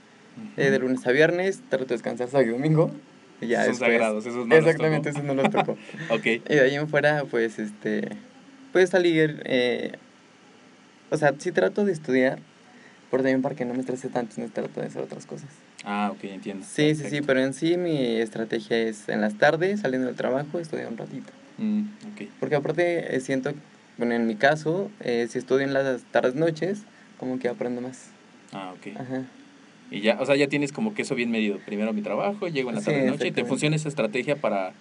eh, 0.56 0.70
de 0.70 0.78
lunes 0.78 1.06
a 1.06 1.12
viernes, 1.12 1.60
trato 1.68 1.84
de 1.86 1.94
descansar 1.94 2.28
sábado 2.28 2.48
y 2.48 2.52
domingo. 2.52 2.90
Y 3.42 3.48
ya 3.48 3.62
Son 3.64 3.72
después- 3.72 3.90
sagrados, 3.92 4.26
esos 4.26 4.46
no 4.46 4.54
los 4.56 4.64
Exactamente, 4.64 5.10
tocó. 5.10 5.18
esos 5.18 5.24
no 5.36 5.42
los 5.42 5.50
tocó. 5.50 5.76
Ok. 6.14 6.26
y 6.26 6.38
de 6.54 6.60
ahí 6.60 6.74
en 6.74 6.88
fuera, 6.88 7.24
pues, 7.30 7.58
este, 7.58 8.08
puedes 8.72 8.90
salir, 8.90 9.42
eh, 9.44 9.92
o 11.10 11.16
sea, 11.16 11.34
sí 11.38 11.52
trato 11.52 11.84
de 11.84 11.92
estudiar, 11.92 12.38
pero 13.10 13.22
también 13.22 13.42
para 13.42 13.54
que 13.54 13.64
no 13.64 13.74
me 13.74 13.80
estrese 13.80 14.08
tanto, 14.08 14.40
no 14.40 14.48
trato 14.48 14.80
de 14.80 14.86
hacer 14.86 15.02
otras 15.02 15.26
cosas. 15.26 15.48
Ah, 15.84 16.10
ok, 16.14 16.24
entiendo. 16.24 16.64
Sí, 16.68 16.94
sí, 16.94 17.08
sí, 17.08 17.20
pero 17.22 17.40
en 17.40 17.52
sí 17.54 17.76
mi 17.76 18.16
estrategia 18.20 18.76
es 18.78 19.08
en 19.08 19.20
las 19.20 19.34
tardes, 19.38 19.80
saliendo 19.80 20.06
del 20.06 20.16
trabajo, 20.16 20.58
estudiar 20.60 20.88
un 20.88 20.96
ratito. 20.98 21.32
Mm, 21.58 21.82
ok. 22.12 22.28
Porque 22.38 22.54
aparte 22.56 23.16
eh, 23.16 23.20
siento, 23.20 23.52
bueno, 23.98 24.14
en 24.14 24.26
mi 24.26 24.36
caso, 24.36 24.90
eh, 25.00 25.26
si 25.28 25.38
estudio 25.38 25.64
en 25.66 25.72
las 25.72 26.02
tardes 26.12 26.34
noches, 26.34 26.82
como 27.18 27.38
que 27.38 27.48
aprendo 27.48 27.80
más. 27.80 28.10
Ah, 28.52 28.72
ok. 28.76 28.96
Ajá. 29.00 29.24
Y 29.90 30.02
ya, 30.02 30.18
o 30.20 30.26
sea, 30.26 30.36
ya 30.36 30.46
tienes 30.46 30.70
como 30.72 30.94
que 30.94 31.02
eso 31.02 31.14
bien 31.16 31.30
medido. 31.32 31.58
Primero 31.66 31.92
mi 31.92 32.02
trabajo, 32.02 32.46
llego 32.46 32.68
en 32.70 32.76
la 32.76 32.80
Sí, 32.80 32.86
tarde 32.86 33.06
noche 33.06 33.26
y 33.28 33.32
te 33.32 33.44
funciona 33.44 33.74
esa 33.74 33.88
estrategia 33.88 34.36
para 34.36 34.72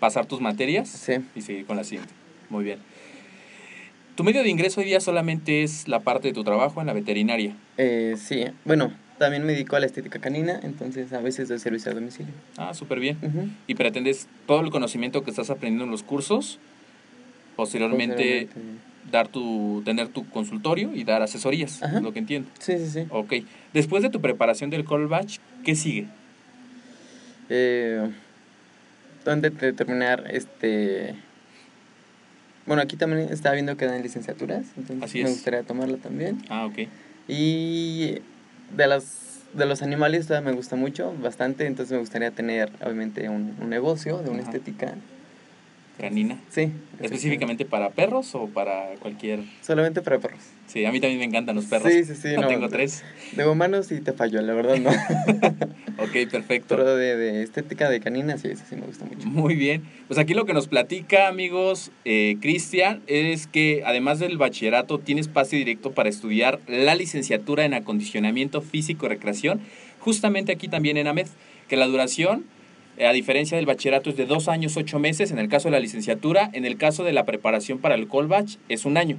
pasar 0.00 0.26
tus 0.26 0.40
materias 0.40 0.88
Sí. 0.88 1.14
y 1.34 1.42
seguir 1.42 1.66
con 1.66 1.76
la 1.76 1.84
siguiente. 1.84 2.12
Muy 2.48 2.64
bien. 2.64 2.78
Tu 4.16 4.24
medio 4.24 4.42
de 4.42 4.48
ingreso 4.48 4.80
hoy 4.80 4.86
día 4.86 5.00
solamente 5.00 5.62
es 5.62 5.88
la 5.88 6.00
parte 6.00 6.28
de 6.28 6.34
tu 6.34 6.42
trabajo 6.42 6.80
en 6.80 6.86
la 6.86 6.94
veterinaria. 6.94 7.54
Eh, 7.76 8.14
sí, 8.16 8.46
bueno, 8.64 8.90
también 9.18 9.44
me 9.44 9.52
dedico 9.52 9.76
a 9.76 9.80
la 9.80 9.84
estética 9.86 10.18
canina, 10.20 10.58
entonces 10.62 11.12
a 11.12 11.20
veces 11.20 11.48
doy 11.48 11.58
servicio 11.58 11.92
a 11.92 11.94
domicilio. 11.94 12.32
Ah, 12.56 12.72
súper 12.72 12.98
bien. 12.98 13.18
Y 13.66 13.74
pretendes 13.74 14.26
todo 14.46 14.62
el 14.62 14.70
conocimiento 14.70 15.22
que 15.22 15.28
estás 15.28 15.50
aprendiendo 15.50 15.84
en 15.84 15.90
los 15.90 16.02
cursos, 16.02 16.58
posteriormente 17.56 18.46
Posteriormente. 18.46 18.80
dar 19.12 19.28
tu, 19.28 19.82
tener 19.84 20.08
tu 20.08 20.26
consultorio 20.30 20.94
y 20.94 21.04
dar 21.04 21.20
asesorías, 21.20 21.82
Ajá. 21.82 21.98
es 21.98 22.02
lo 22.02 22.14
que 22.14 22.20
entiendo. 22.20 22.48
Sí, 22.58 22.78
sí, 22.78 22.86
sí. 22.88 23.06
Ok. 23.10 23.34
Después 23.74 24.02
de 24.02 24.08
tu 24.08 24.22
preparación 24.22 24.70
del 24.70 24.86
call 24.86 25.08
batch, 25.08 25.40
¿qué 25.62 25.76
sigue? 25.76 26.06
Eh, 27.50 28.10
donde 29.26 29.50
terminar 29.50 30.24
este 30.30 31.16
bueno 32.66 32.82
aquí 32.82 32.96
también 32.96 33.28
estaba 33.30 33.54
viendo 33.54 33.76
que 33.76 33.86
dan 33.86 34.02
licenciaturas 34.02 34.64
entonces 34.76 35.02
Así 35.04 35.22
me 35.22 35.30
gustaría 35.30 35.62
tomarla 35.62 35.96
también 35.98 36.42
Ah, 36.48 36.66
ok. 36.66 36.88
y 37.28 38.18
de 38.76 38.86
las 38.86 39.24
de 39.54 39.64
los 39.66 39.82
animales 39.82 40.26
todavía 40.26 40.50
me 40.50 40.56
gusta 40.56 40.76
mucho 40.76 41.14
bastante 41.22 41.66
entonces 41.66 41.92
me 41.92 41.98
gustaría 41.98 42.30
tener 42.30 42.70
obviamente 42.82 43.28
un, 43.28 43.56
un 43.60 43.70
negocio 43.70 44.18
de 44.18 44.30
una 44.30 44.40
Ajá. 44.42 44.50
estética 44.50 44.94
Canina. 45.98 46.38
sí 46.50 46.72
¿Específicamente 47.00 47.64
para 47.64 47.90
perros 47.90 48.34
o 48.34 48.46
para 48.48 48.94
cualquier...? 49.00 49.40
solamente 49.62 50.02
para 50.02 50.18
perros 50.18 50.40
Sí, 50.66 50.84
a 50.84 50.90
mí 50.90 50.98
también 51.00 51.20
me 51.20 51.26
encantan 51.26 51.54
los 51.54 51.66
perros. 51.66 51.92
Sí, 51.92 52.04
sí, 52.04 52.14
sí, 52.16 52.28
no, 52.40 52.48
Tengo 52.48 52.68
tres. 52.68 53.04
de 53.36 53.46
humanos 53.46 53.86
sí 53.86 54.00
te 54.00 54.12
falló 54.12 54.40
la 54.42 54.52
verdad 54.52 54.76
no 54.78 54.90
Ok, 55.98 56.30
perfecto. 56.30 56.76
pero 56.76 56.96
de, 56.96 57.16
de 57.16 57.42
estética 57.42 57.88
de 57.88 58.00
canina 58.00 58.36
sí 58.36 58.48
eso 58.48 58.64
sí 58.68 58.76
me 58.76 58.82
gusta 58.82 59.04
mucho 59.06 59.26
Muy 59.28 59.54
bien. 59.54 59.84
Pues 60.08 60.18
aquí 60.18 60.34
lo 60.34 60.44
que 60.44 60.52
nos 60.54 60.68
platica, 60.68 61.28
amigos, 61.28 61.90
eh, 62.04 62.36
Cristian, 62.40 63.02
es 63.06 63.46
que 63.46 63.82
además 63.86 64.18
del 64.18 64.36
bachillerato 64.38 64.98
tienes 64.98 65.28
pase 65.28 65.56
directo 65.56 65.92
para 65.92 66.08
estudiar 66.08 66.60
la 66.68 66.94
licenciatura 66.94 67.64
en 67.64 67.72
acondicionamiento 67.74 68.60
físico 68.60 69.06
y 69.06 69.08
recreación, 69.08 69.60
justamente 70.00 70.52
aquí 70.52 70.68
también 70.68 70.96
en 70.98 71.06
AMED, 71.06 71.26
que 71.68 71.76
la 71.76 71.86
duración, 71.86 72.44
a 73.04 73.12
diferencia 73.12 73.56
del 73.56 73.66
bachillerato, 73.66 74.10
es 74.10 74.16
de 74.16 74.26
dos 74.26 74.48
años, 74.48 74.76
ocho 74.76 74.98
meses, 74.98 75.30
en 75.30 75.38
el 75.38 75.48
caso 75.48 75.68
de 75.68 75.72
la 75.72 75.80
licenciatura, 75.80 76.50
en 76.52 76.64
el 76.64 76.76
caso 76.76 77.04
de 77.04 77.12
la 77.12 77.24
preparación 77.24 77.78
para 77.78 77.94
el 77.94 78.06
Colbach 78.08 78.56
es 78.68 78.84
un 78.84 78.96
año. 78.96 79.16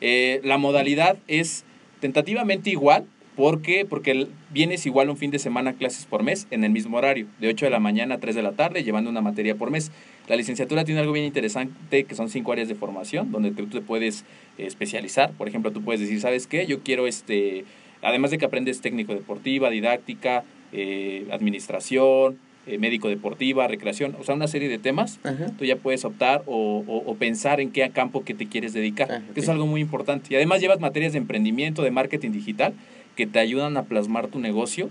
Eh, 0.00 0.40
la 0.44 0.58
modalidad 0.58 1.16
es 1.28 1.64
tentativamente 2.00 2.70
igual. 2.70 3.04
Porque 3.36 3.86
el- 4.10 4.28
vienes 4.50 4.84
igual 4.84 5.08
un 5.08 5.16
fin 5.16 5.30
de 5.30 5.38
semana 5.38 5.72
clases 5.72 6.04
por 6.04 6.22
mes 6.22 6.46
en 6.50 6.62
el 6.62 6.70
mismo 6.72 6.98
horario, 6.98 7.26
de 7.40 7.48
8 7.48 7.64
de 7.64 7.70
la 7.70 7.78
mañana 7.80 8.16
a 8.16 8.18
3 8.18 8.34
de 8.34 8.42
la 8.42 8.52
tarde, 8.52 8.82
llevando 8.84 9.08
una 9.08 9.22
materia 9.22 9.54
por 9.54 9.70
mes. 9.70 9.92
La 10.28 10.36
licenciatura 10.36 10.84
tiene 10.84 11.00
algo 11.00 11.14
bien 11.14 11.24
interesante, 11.24 12.04
que 12.04 12.14
son 12.14 12.28
cinco 12.28 12.52
áreas 12.52 12.68
de 12.68 12.74
formación, 12.74 13.32
donde 13.32 13.52
tú 13.52 13.66
te 13.66 13.80
puedes 13.80 14.24
eh, 14.58 14.66
especializar. 14.66 15.30
Por 15.32 15.48
ejemplo, 15.48 15.70
tú 15.72 15.80
puedes 15.82 16.02
decir, 16.02 16.20
¿sabes 16.20 16.46
qué? 16.46 16.66
Yo 16.66 16.80
quiero, 16.80 17.06
este, 17.06 17.64
además 18.02 18.30
de 18.30 18.36
que 18.36 18.44
aprendes 18.44 18.82
técnico 18.82 19.14
deportiva, 19.14 19.70
didáctica, 19.70 20.44
eh, 20.72 21.26
administración, 21.30 22.36
eh, 22.66 22.78
médico 22.78 23.08
deportiva, 23.08 23.66
recreación, 23.68 24.14
o 24.20 24.24
sea, 24.24 24.34
una 24.34 24.46
serie 24.48 24.68
de 24.68 24.78
temas 24.78 25.18
Ajá. 25.24 25.46
tú 25.58 25.64
ya 25.64 25.76
puedes 25.76 26.04
optar 26.04 26.42
o, 26.46 26.84
o- 26.86 27.10
o 27.10 27.14
pensar 27.16 27.60
en 27.60 27.70
qué 27.70 27.88
campo 27.90 28.22
que 28.24 28.34
te 28.34 28.46
quieres 28.46 28.72
dedicar, 28.72 29.08
Ah, 29.10 29.20
que 29.34 29.40
es 29.40 29.48
algo 29.48 29.66
muy 29.66 29.80
importante. 29.80 30.28
Y 30.30 30.36
además 30.36 30.60
llevas 30.60 30.78
materias 30.80 31.12
de 31.12 31.18
emprendimiento, 31.18 31.82
de 31.82 31.90
marketing 31.90 32.30
digital, 32.32 32.74
que 33.16 33.26
te 33.26 33.38
ayudan 33.38 33.76
a 33.76 33.84
plasmar 33.84 34.28
tu 34.28 34.38
negocio. 34.38 34.88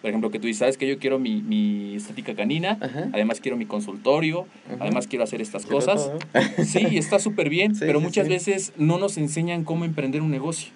Por 0.00 0.08
ejemplo, 0.10 0.30
que 0.32 0.40
tú 0.40 0.48
dices, 0.48 0.58
sabes 0.58 0.78
que 0.78 0.88
yo 0.88 0.98
quiero 0.98 1.20
mi, 1.20 1.42
mi 1.42 1.94
estética 1.94 2.34
canina, 2.34 2.76
Ajá. 2.80 3.08
además 3.12 3.40
quiero 3.40 3.56
mi 3.56 3.66
consultorio, 3.66 4.46
además 4.80 5.06
quiero 5.06 5.22
hacer 5.22 5.40
estas 5.40 5.64
Quiero 5.64 5.78
cosas. 5.78 6.10
todo. 6.32 6.64
Sí, 6.64 6.96
está 6.98 7.18
súper 7.20 7.48
bien, 7.50 7.74
Sí, 7.76 7.84
pero 7.86 8.00
muchas 8.00 8.26
sí. 8.26 8.32
veces 8.32 8.72
no 8.78 8.98
nos 8.98 9.16
enseñan 9.16 9.62
cómo 9.64 9.84
emprender 9.84 10.20
un 10.22 10.30
negocio. 10.32 10.70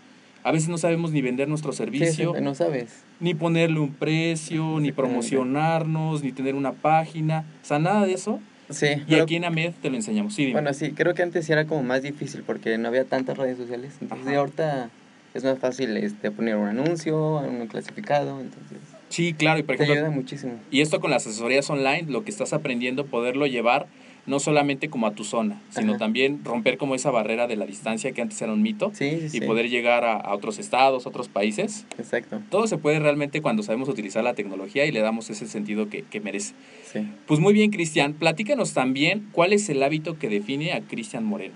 A 0.46 0.52
veces 0.52 0.68
no 0.68 0.78
sabemos 0.78 1.10
ni 1.10 1.22
vender 1.22 1.48
nuestro 1.48 1.72
servicio, 1.72 2.32
sí, 2.36 2.40
no 2.40 2.54
sabes 2.54 3.02
ni 3.18 3.34
ponerle 3.34 3.80
un 3.80 3.92
precio, 3.94 4.78
ni 4.78 4.92
promocionarnos, 4.92 6.22
ni 6.22 6.30
tener 6.30 6.54
una 6.54 6.70
página. 6.72 7.44
O 7.62 7.66
sea, 7.66 7.80
nada 7.80 8.06
de 8.06 8.12
eso. 8.12 8.38
sí 8.70 8.86
Y 8.86 9.10
pero- 9.10 9.24
aquí 9.24 9.34
en 9.34 9.44
AMED 9.44 9.72
te 9.82 9.90
lo 9.90 9.96
enseñamos. 9.96 10.34
Sí, 10.34 10.42
dime. 10.42 10.52
Bueno, 10.52 10.72
sí, 10.72 10.92
creo 10.92 11.14
que 11.14 11.22
antes 11.22 11.46
sí 11.46 11.52
era 11.52 11.64
como 11.66 11.82
más 11.82 12.02
difícil 12.02 12.44
porque 12.46 12.78
no 12.78 12.86
había 12.86 13.04
tantas 13.04 13.36
redes 13.36 13.56
sociales. 13.58 13.94
Entonces, 14.00 14.28
Ajá. 14.28 14.36
ahorita 14.38 14.90
es 15.34 15.42
más 15.42 15.58
fácil 15.58 15.96
este, 15.96 16.30
poner 16.30 16.54
un 16.56 16.68
anuncio, 16.68 17.38
un 17.38 17.66
clasificado. 17.66 18.40
Entonces, 18.40 18.78
Sí, 19.08 19.32
claro, 19.34 19.58
y 19.58 19.62
por 19.64 19.76
te 19.76 19.82
ejemplo, 19.82 20.04
ayuda 20.06 20.14
muchísimo. 20.14 20.52
y 20.70 20.80
esto 20.80 21.00
con 21.00 21.10
las 21.10 21.26
asesorías 21.26 21.68
online, 21.70 22.04
lo 22.08 22.22
que 22.24 22.30
estás 22.30 22.52
aprendiendo, 22.52 23.06
poderlo 23.06 23.46
llevar 23.46 23.86
no 24.26 24.40
solamente 24.40 24.88
como 24.90 25.06
a 25.06 25.12
tu 25.12 25.22
zona, 25.24 25.60
sino 25.70 25.92
Ajá. 25.92 25.98
también 25.98 26.44
romper 26.44 26.78
como 26.78 26.94
esa 26.94 27.10
barrera 27.10 27.46
de 27.46 27.54
la 27.56 27.64
distancia 27.66 28.10
que 28.12 28.22
antes 28.22 28.40
era 28.42 28.52
un 28.52 28.60
mito 28.62 28.90
Sí, 28.94 29.18
sí, 29.20 29.24
y 29.26 29.28
sí. 29.28 29.40
poder 29.42 29.68
llegar 29.68 30.04
a, 30.04 30.14
a 30.16 30.34
otros 30.34 30.58
estados, 30.58 31.06
a 31.06 31.08
otros 31.08 31.28
países. 31.28 31.86
Exacto. 31.98 32.40
Todo 32.50 32.66
se 32.66 32.76
puede 32.78 32.98
realmente 32.98 33.40
cuando 33.40 33.62
sabemos 33.62 33.88
utilizar 33.88 34.24
la 34.24 34.34
tecnología 34.34 34.84
y 34.84 34.90
le 34.92 35.00
damos 35.00 35.30
ese 35.30 35.46
sentido 35.46 35.88
que, 35.88 36.02
que 36.02 36.20
merece. 36.20 36.54
Sí. 36.92 37.06
Pues 37.26 37.38
muy 37.40 37.52
bien, 37.54 37.70
Cristian, 37.70 38.14
platícanos 38.14 38.72
también 38.72 39.28
cuál 39.32 39.52
es 39.52 39.68
el 39.68 39.82
hábito 39.82 40.18
que 40.18 40.28
define 40.28 40.72
a 40.72 40.80
Cristian 40.80 41.24
Moreno. 41.24 41.54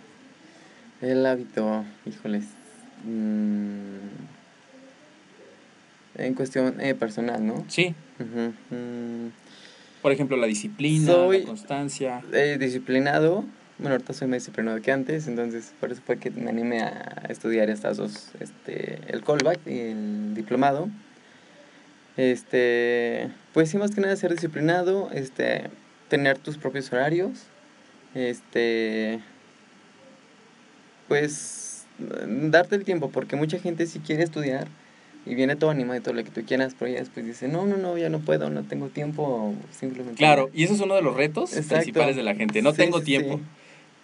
El 1.01 1.27
hábito, 1.27 1.85
híjoles. 2.07 2.45
mm, 3.05 3.97
en 6.17 6.35
cuestión 6.35 6.81
eh, 6.81 6.95
personal, 6.95 7.47
¿no? 7.47 7.65
Sí, 7.69 7.95
mm, 8.19 9.29
por 10.03 10.13
ejemplo, 10.13 10.37
la 10.37 10.47
disciplina, 10.47 11.07
Soy- 11.07 11.41
la 11.41 11.47
constancia. 11.47 12.23
eh, 12.33 12.57
disciplinado. 12.59 13.45
Bueno, 13.79 13.93
ahorita 13.95 14.13
soy 14.13 14.29
más 14.29 14.41
disciplinado 14.41 14.81
que 14.83 14.93
antes, 14.93 15.27
entonces 15.27 15.73
por 15.81 15.91
eso 15.91 16.03
fue 16.05 16.19
que 16.19 16.31
me 16.31 16.51
animé 16.51 16.83
a 16.83 17.23
estudiar 17.31 17.71
estas 17.71 17.97
dos, 17.97 18.29
este, 18.41 18.99
el 19.09 19.23
callback 19.25 19.59
y 19.67 19.79
el 19.79 20.35
diplomado. 20.35 20.89
Este, 22.17 23.31
pues 23.55 23.71
sí, 23.71 23.79
más 23.79 23.93
que 23.93 24.03
nada 24.03 24.15
ser 24.17 24.33
disciplinado, 24.33 25.11
este, 25.13 25.71
tener 26.09 26.37
tus 26.39 26.59
propios 26.59 26.93
horarios, 26.93 27.45
este, 28.15 29.21
pues 31.09 31.87
darte 32.27 32.77
el 32.77 32.85
tiempo, 32.85 33.11
porque 33.11 33.37
mucha 33.37 33.59
gente 33.59 33.87
sí 33.87 34.01
quiere 34.01 34.23
estudiar 34.23 34.69
y 35.27 35.35
viene 35.35 35.55
todo 35.57 35.71
animado 35.71 35.99
y 35.99 36.03
todo 36.03 36.15
lo 36.15 36.25
que 36.25 36.31
tú 36.31 36.43
quieras, 36.47 36.75
pero 36.79 36.91
ya 36.91 36.99
después 37.01 37.27
dice, 37.27 37.47
no, 37.49 37.67
no, 37.67 37.77
no, 37.77 37.97
ya 37.99 38.09
no 38.09 38.21
puedo, 38.21 38.49
no 38.51 38.63
tengo 38.65 38.89
tiempo, 38.89 39.55
simplemente... 39.71 40.17
Claro, 40.19 40.51
y 40.55 40.65
ese 40.65 40.75
es 40.75 40.81
uno 40.81 40.95
de 40.95 41.03
los 41.03 41.15
retos 41.17 41.53
Exacto. 41.57 41.75
principales 41.77 42.17
de 42.17 42.23
la 42.23 42.35
gente. 42.35 42.63
No 42.63 42.71
Sí, 42.73 42.79
tengo 42.79 42.99
sí, 43.01 43.05
tiempo. 43.05 43.37
sí. 43.37 43.43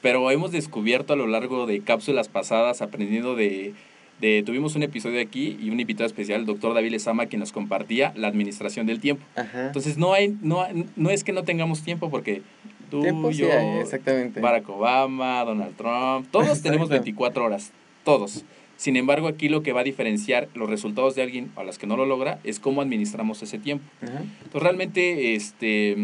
Pero 0.02 0.30
hemos 0.30 0.52
descubierto 0.52 1.14
a 1.14 1.16
lo 1.16 1.26
largo 1.26 1.66
de 1.66 1.80
cápsulas 1.80 2.28
pasadas, 2.28 2.82
aprendiendo 2.82 3.35
de, 3.35 3.73
de- 4.20 4.42
Tuvimos 4.44 4.76
un 4.76 4.82
episodio 4.82 5.20
aquí 5.20 5.56
y 5.61 5.70
un 5.70 5.80
invitado 5.80 6.06
especial, 6.06 6.40
el 6.40 6.46
doctor 6.46 6.75
David 6.75 6.90
Lezama, 6.92 7.26
que 7.26 7.38
nos 7.38 7.50
compartía 7.50 8.12
la 8.14 8.28
administración 8.28 8.87
del 8.87 9.00
tiempo. 9.00 9.25
Ajá. 9.37 9.66
Entonces, 9.68 9.96
no, 9.99 10.12
hay, 10.12 10.37
no, 10.42 10.66
no 10.96 11.11
es 11.11 11.25
que 11.25 11.32
no 11.32 11.44
tengamos 11.44 11.82
tiempo, 11.82 12.11
porque 12.11 12.42
tú, 12.90 13.00
Tiempo 13.02 13.32
sí 13.32 13.38
yo, 13.38 13.49
hay, 13.52 13.78
exactamente. 13.80 14.38
Barack 14.40 14.68
Obama, 14.68 15.42
Donald 15.44 15.75
Trump, 15.76 16.28
todos 16.30 16.61
tenemos 16.62 16.88
Exacto. 16.88 17.02
24 17.04 17.44
horas, 17.44 17.73
todos. 18.04 18.44
Sin 18.76 18.97
embargo, 18.97 19.26
aquí 19.28 19.49
lo 19.49 19.62
que 19.62 19.73
va 19.73 19.80
a 19.80 19.85
diferenciar 19.85 20.49
los 20.54 20.68
resultados 20.68 21.14
de 21.14 21.23
alguien 21.23 21.50
a 21.56 21.64
las 21.64 21.78
que 21.78 21.87
no 21.87 21.97
lo 21.97 22.04
logra 22.06 22.38
es 22.45 22.61
cómo 22.61 22.83
administramos 22.83 23.42
ese 23.42 23.59
tiempo. 23.59 23.85
Entonces 24.02 24.62
realmente 24.62 25.35
este 25.35 25.97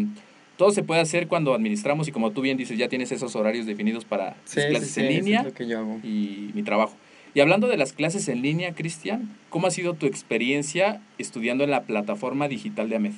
todo 0.57 0.71
se 0.71 0.83
puede 0.83 1.01
hacer 1.01 1.27
cuando 1.27 1.53
administramos 1.53 2.07
y 2.07 2.11
como 2.11 2.31
tú 2.31 2.41
bien 2.41 2.57
dices, 2.57 2.77
ya 2.77 2.87
tienes 2.87 3.11
esos 3.11 3.35
horarios 3.35 3.65
definidos 3.65 4.05
para 4.05 4.35
Sí, 4.45 4.59
las 4.59 4.67
clases 4.67 4.91
sí, 4.91 5.01
en 5.01 5.07
línea 5.07 5.39
es 5.39 5.45
lo 5.45 5.53
que 5.53 5.67
yo 5.67 5.79
hago. 5.79 5.99
y 6.03 6.51
mi 6.53 6.61
trabajo. 6.63 6.95
Y 7.35 7.39
hablando 7.39 7.67
de 7.67 7.77
las 7.77 7.93
clases 7.93 8.27
en 8.27 8.43
línea, 8.43 8.73
Cristian, 8.75 9.35
¿cómo 9.49 9.65
ha 9.65 9.71
sido 9.71 9.95
tu 9.95 10.05
experiencia 10.05 11.01
estudiando 11.17 11.63
en 11.63 11.71
la 11.71 11.81
plataforma 11.83 12.47
digital 12.47 12.89
de 12.89 12.95
AMED? 12.97 13.13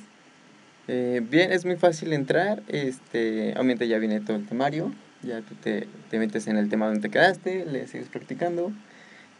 Eh, 0.88 1.20
bien, 1.28 1.52
es 1.52 1.66
muy 1.66 1.76
fácil 1.76 2.12
entrar, 2.14 2.62
este, 2.68 3.52
obviamente 3.52 3.88
ya 3.88 3.98
viene 3.98 4.20
todo 4.20 4.36
el 4.36 4.46
temario, 4.46 4.92
Ya 5.22 5.40
tú 5.40 5.54
te, 5.56 5.86
te 6.10 6.18
metes 6.18 6.46
en 6.46 6.56
el 6.56 6.68
tema 6.68 6.86
donde 6.86 7.00
te 7.00 7.10
quedaste, 7.10 7.66
le 7.66 7.86
sigues 7.88 8.08
practicando. 8.08 8.72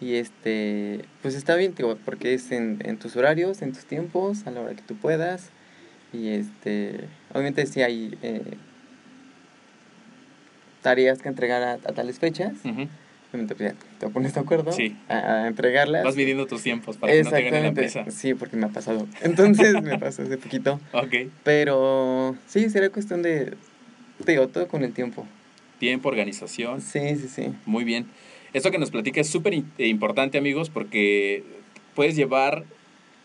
Y 0.01 0.15
este, 0.17 1.01
pues 1.23 1.35
está 1.35 1.57
bien, 1.57 1.73
tío, 1.73 1.97
porque 2.05 2.35
es 2.35 2.53
en, 2.53 2.79
en 2.85 2.99
tus 2.99 3.17
horarios, 3.17 3.63
en 3.63 3.73
tus 3.73 3.85
tiempos, 3.87 4.47
a 4.47 4.51
la 4.51 4.61
hora 4.61 4.75
que 4.75 4.83
tú 4.83 4.95
puedas. 4.97 5.51
Y 6.13 6.29
este, 6.29 7.01
obviamente 7.33 7.65
si 7.67 7.83
hay 7.83 8.17
eh, 8.23 8.43
tareas 10.83 11.21
que 11.23 11.29
entregar 11.29 11.63
a, 11.63 11.73
a 11.75 11.79
tales 11.79 12.19
fechas, 12.19 12.53
Ujú. 12.65 12.89
obviamente 13.31 13.55
pues 13.55 13.73
ya 13.73 13.79
te 13.99 14.09
pones 14.09 14.35
de 14.35 14.41
acuerdo 14.41 14.73
Sí. 14.73 14.97
a, 15.09 15.17
a 15.17 15.47
entregarlas. 15.47 16.05
Vas 16.05 16.17
midiendo 16.17 16.47
tus 16.47 16.63
tiempos 16.63 16.97
para 16.97 17.13
que 17.13 17.23
no 17.23 17.31
te 17.31 17.43
gane 17.43 17.63
la 17.63 17.73
prisa. 17.73 18.05
Sí, 18.11 18.35
porque 18.35 18.57
me 18.57 18.67
ha 18.67 18.71
pasado. 18.71 19.07
Entonces 19.23 19.83
me 19.83 19.99
pasó 19.99 20.23
hace 20.23 20.39
poquito. 20.39 20.81
Ok. 20.93 21.15
Pero 21.43 22.37
sí, 22.47 22.69
sería 22.71 22.91
cuestión 22.91 23.23
de, 23.23 23.55
te 24.25 24.33
digo, 24.33 24.49
todo 24.49 24.69
con 24.69 24.85
el 24.85 24.93
tiempo. 24.93 25.27
Tiempo, 25.79 26.09
organización. 26.09 26.81
Sí, 26.81 27.17
sí, 27.17 27.29
sí. 27.29 27.55
Muy 27.67 27.85
bien. 27.85 28.07
Esto 28.53 28.71
que 28.71 28.79
nos 28.79 28.91
platica 28.91 29.21
es 29.21 29.29
súper 29.29 29.55
eh, 29.55 29.87
importante, 29.87 30.39
amigos, 30.39 30.71
porque 30.71 31.45
puedes 31.95 32.17
llevar 32.17 32.65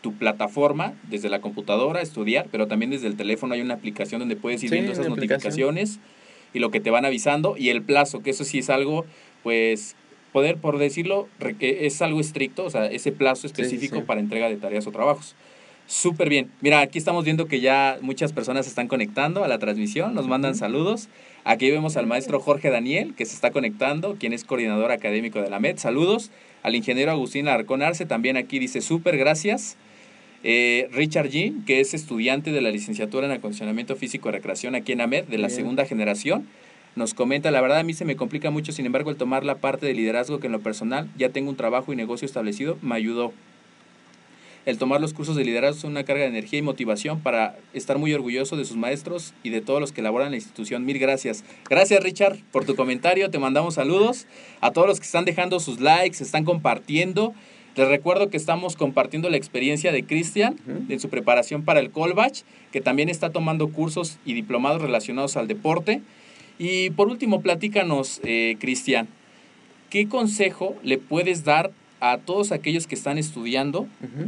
tu 0.00 0.14
plataforma 0.14 0.94
desde 1.08 1.28
la 1.28 1.40
computadora 1.40 2.00
a 2.00 2.02
estudiar, 2.02 2.48
pero 2.50 2.66
también 2.66 2.90
desde 2.90 3.06
el 3.06 3.16
teléfono 3.16 3.54
hay 3.54 3.60
una 3.60 3.74
aplicación 3.74 4.18
donde 4.18 4.36
puedes 4.36 4.62
ir 4.62 4.68
Sí, 4.68 4.74
viendo 4.74 4.92
esas 4.92 5.08
notificaciones 5.08 6.00
y 6.52 6.58
lo 6.58 6.70
que 6.70 6.80
te 6.80 6.90
van 6.90 7.04
avisando 7.04 7.56
y 7.56 7.70
el 7.70 7.82
plazo, 7.82 8.22
que 8.22 8.30
eso 8.30 8.44
sí 8.44 8.58
es 8.58 8.68
algo, 8.68 9.06
pues, 9.42 9.96
poder, 10.32 10.56
por 10.56 10.78
decirlo, 10.78 11.28
es 11.60 12.02
algo 12.02 12.20
estricto, 12.20 12.64
o 12.64 12.70
sea, 12.70 12.86
ese 12.86 13.12
plazo 13.12 13.46
específico 13.46 13.96
sí. 13.96 14.02
para 14.02 14.20
entrega 14.20 14.48
de 14.48 14.56
tareas 14.56 14.86
o 14.86 14.90
trabajos. 14.90 15.36
Súper 15.92 16.30
bien. 16.30 16.50
Mira, 16.62 16.80
aquí 16.80 16.96
estamos 16.96 17.22
viendo 17.22 17.44
que 17.48 17.60
ya 17.60 17.98
muchas 18.00 18.32
personas 18.32 18.64
se 18.64 18.70
están 18.70 18.88
conectando 18.88 19.44
a 19.44 19.46
la 19.46 19.58
transmisión, 19.58 20.14
nos 20.14 20.26
mandan 20.26 20.54
saludos. 20.54 21.10
Aquí 21.44 21.70
vemos 21.70 21.98
al 21.98 22.06
maestro 22.06 22.40
Jorge 22.40 22.70
Daniel, 22.70 23.12
que 23.14 23.26
se 23.26 23.34
está 23.34 23.50
conectando, 23.50 24.16
quien 24.18 24.32
es 24.32 24.44
coordinador 24.44 24.90
académico 24.90 25.42
de 25.42 25.50
la 25.50 25.60
MED. 25.60 25.76
Saludos. 25.76 26.30
Al 26.62 26.76
ingeniero 26.76 27.10
Agustín 27.10 27.46
Arcón 27.46 27.82
Arce, 27.82 28.06
también 28.06 28.38
aquí 28.38 28.58
dice 28.58 28.80
súper, 28.80 29.18
gracias. 29.18 29.76
Eh, 30.42 30.88
Richard 30.92 31.28
Jean, 31.28 31.62
que 31.66 31.80
es 31.80 31.92
estudiante 31.92 32.52
de 32.52 32.62
la 32.62 32.70
licenciatura 32.70 33.26
en 33.26 33.32
acondicionamiento 33.32 33.94
físico 33.94 34.30
y 34.30 34.32
recreación 34.32 34.74
aquí 34.74 34.92
en 34.92 35.02
AMED, 35.02 35.24
de 35.24 35.36
la 35.36 35.48
Bien. 35.48 35.58
segunda 35.58 35.84
generación. 35.84 36.48
Nos 36.96 37.12
comenta, 37.12 37.50
la 37.50 37.60
verdad 37.60 37.80
a 37.80 37.84
mí 37.84 37.92
se 37.92 38.06
me 38.06 38.16
complica 38.16 38.50
mucho, 38.50 38.72
sin 38.72 38.86
embargo, 38.86 39.10
el 39.10 39.16
tomar 39.16 39.44
la 39.44 39.56
parte 39.56 39.84
de 39.84 39.92
liderazgo 39.92 40.40
que 40.40 40.46
en 40.46 40.52
lo 40.52 40.60
personal 40.60 41.10
ya 41.18 41.28
tengo 41.28 41.50
un 41.50 41.56
trabajo 41.56 41.92
y 41.92 41.96
negocio 41.96 42.24
establecido, 42.24 42.78
me 42.80 42.94
ayudó. 42.94 43.34
El 44.64 44.78
tomar 44.78 45.00
los 45.00 45.12
cursos 45.12 45.34
de 45.34 45.44
liderazgo 45.44 45.78
es 45.78 45.84
una 45.84 46.04
carga 46.04 46.22
de 46.22 46.28
energía 46.28 46.60
y 46.60 46.62
motivación 46.62 47.18
para 47.18 47.56
estar 47.74 47.98
muy 47.98 48.14
orgulloso 48.14 48.56
de 48.56 48.64
sus 48.64 48.76
maestros 48.76 49.34
y 49.42 49.50
de 49.50 49.60
todos 49.60 49.80
los 49.80 49.90
que 49.90 50.02
laboran 50.02 50.26
en 50.26 50.32
la 50.32 50.36
institución. 50.36 50.84
Mil 50.84 51.00
gracias. 51.00 51.42
Gracias 51.68 52.00
Richard 52.00 52.38
por 52.52 52.64
tu 52.64 52.76
comentario, 52.76 53.28
te 53.28 53.40
mandamos 53.40 53.74
saludos 53.74 54.26
a 54.60 54.70
todos 54.70 54.86
los 54.86 55.00
que 55.00 55.06
están 55.06 55.24
dejando 55.24 55.58
sus 55.58 55.80
likes, 55.80 56.22
están 56.22 56.44
compartiendo. 56.44 57.34
Les 57.74 57.88
recuerdo 57.88 58.30
que 58.30 58.36
estamos 58.36 58.76
compartiendo 58.76 59.30
la 59.30 59.36
experiencia 59.36 59.90
de 59.90 60.04
Cristian 60.04 60.56
en 60.88 61.00
su 61.00 61.08
preparación 61.08 61.64
para 61.64 61.80
el 61.80 61.90
Colbach, 61.90 62.42
que 62.70 62.80
también 62.80 63.08
está 63.08 63.30
tomando 63.30 63.68
cursos 63.72 64.18
y 64.24 64.34
diplomados 64.34 64.80
relacionados 64.80 65.36
al 65.36 65.48
deporte. 65.48 66.02
Y 66.58 66.90
por 66.90 67.08
último, 67.08 67.40
platícanos, 67.40 68.20
eh, 68.24 68.56
Cristian, 68.60 69.08
¿qué 69.88 70.06
consejo 70.06 70.76
le 70.82 70.98
puedes 70.98 71.44
dar 71.44 71.72
a 72.02 72.18
todos 72.18 72.50
aquellos 72.50 72.88
que 72.88 72.96
están 72.96 73.16
estudiando 73.16 73.86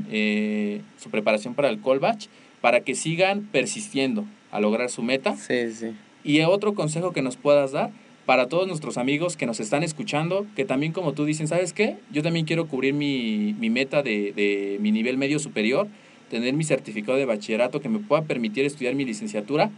eh, 0.09 0.81
su 0.97 1.11
preparación 1.11 1.55
para 1.55 1.69
el 1.69 1.81
Colbach 1.81 2.29
para 2.61 2.81
que 2.81 2.95
sigan 2.95 3.43
persistiendo 3.51 4.25
a 4.53 4.61
lograr 4.61 4.91
su 4.91 5.03
meta? 5.03 5.37
Sí, 5.37 5.73
sí. 5.73 5.89
Y 6.23 6.41
otro 6.43 6.75
consejo 6.75 7.13
que 7.13 7.21
nos 7.21 7.37
puedas 7.37 7.73
dar 7.73 7.91
para 8.27 8.49
todos 8.49 8.69
nuestros 8.69 8.97
amigos 8.97 9.37
que 9.37 9.45
nos 9.45 9.59
están 9.59 9.83
escuchando, 9.83 10.47
que 10.55 10.65
también 10.65 10.93
como 10.93 11.15
tú 11.15 11.25
dicen, 11.25 11.49
¿sabes 11.49 11.73
qué? 11.73 11.97
Yo 12.13 12.23
también 12.23 12.47
quiero 12.47 12.69
cubrir 12.69 12.95
mi, 12.95 13.57
mi 13.59 13.71
meta 13.71 14.05
de, 14.05 14.33
de 14.33 14.79
mi 14.81 14.93
nivel 14.93 15.19
medio 15.19 15.41
superior, 15.41 15.89
tener 16.31 16.55
mi 16.55 16.63
certificado 16.63 17.19
de 17.19 17.25
bachillerato 17.25 17.81
que 17.81 17.89
me 17.89 17.99
pueda 17.99 18.23
permitir 18.23 18.65
estudiar 18.65 18.95
mi 18.95 19.05
licenciatura, 19.05 19.71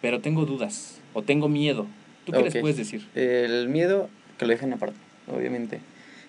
pero 0.00 0.20
tengo 0.20 0.46
dudas 0.46 1.02
o 1.12 1.20
tengo 1.20 1.50
miedo. 1.50 1.86
¿Tú 2.24 2.32
qué 2.32 2.42
les 2.42 2.56
puedes 2.56 2.78
decir? 2.78 3.06
El 3.14 3.68
miedo 3.68 4.08
que 4.38 4.46
lo 4.46 4.52
dejan 4.52 4.72
aparte, 4.72 4.96
obviamente. 5.30 5.80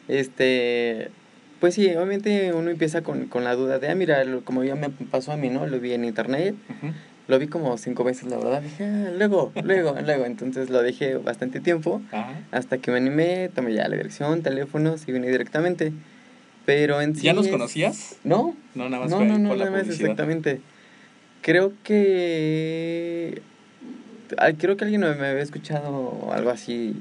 Este, 0.07 1.09
pues 1.59 1.75
sí, 1.75 1.87
obviamente 1.95 2.53
uno 2.53 2.69
empieza 2.69 3.01
con, 3.01 3.27
con 3.27 3.43
la 3.43 3.55
duda 3.55 3.79
de, 3.79 3.89
ah, 3.89 3.95
mira, 3.95 4.23
lo- 4.25 4.43
como 4.43 4.63
ya 4.63 4.75
me 4.75 4.89
pasó 4.89 5.31
a 5.31 5.37
mí, 5.37 5.49
¿no? 5.49 5.65
Lo 5.65 5.79
vi 5.79 5.93
en 5.93 6.03
internet, 6.05 6.55
Ujú. 6.69 6.93
lo 7.27 7.39
vi 7.39 7.47
como 7.47 7.77
cinco 7.77 8.03
veces, 8.03 8.25
la 8.29 8.37
verdad. 8.37 8.61
Dije, 8.61 8.83
ah, 8.85 9.11
luego, 9.17 9.51
luego, 9.63 9.95
luego. 10.05 10.25
Entonces 10.25 10.69
lo 10.69 10.81
dejé 10.81 11.15
bastante 11.17 11.59
tiempo 11.61 12.01
Ajá. 12.11 12.33
hasta 12.51 12.77
que 12.79 12.91
me 12.91 12.97
animé, 12.97 13.49
tomé 13.53 13.73
ya 13.73 13.87
la 13.87 13.95
dirección, 13.95 14.41
teléfono, 14.43 14.95
y 15.07 15.11
vine 15.11 15.29
directamente. 15.29 15.93
Pero 16.65 17.01
en 17.01 17.15
sí. 17.15 17.23
¿Ya 17.23 17.33
nos 17.33 17.45
es- 17.45 17.51
conocías? 17.51 18.15
No, 18.23 18.55
No, 18.75 18.89
nada 18.89 19.03
más 19.03 19.11
no, 19.11 19.17
fue 19.17 19.27
no, 19.27 19.37
no, 19.37 19.49
por 19.49 19.57
la 19.57 19.65
nada 19.65 19.77
más, 19.77 19.83
publicidad. 19.85 20.09
exactamente. 20.11 20.61
Creo 21.41 21.73
que. 21.83 23.41
Creo 24.57 24.77
que 24.77 24.83
alguien 24.85 25.01
me 25.01 25.07
había 25.07 25.41
escuchado 25.41 26.31
algo 26.31 26.49
así 26.49 26.95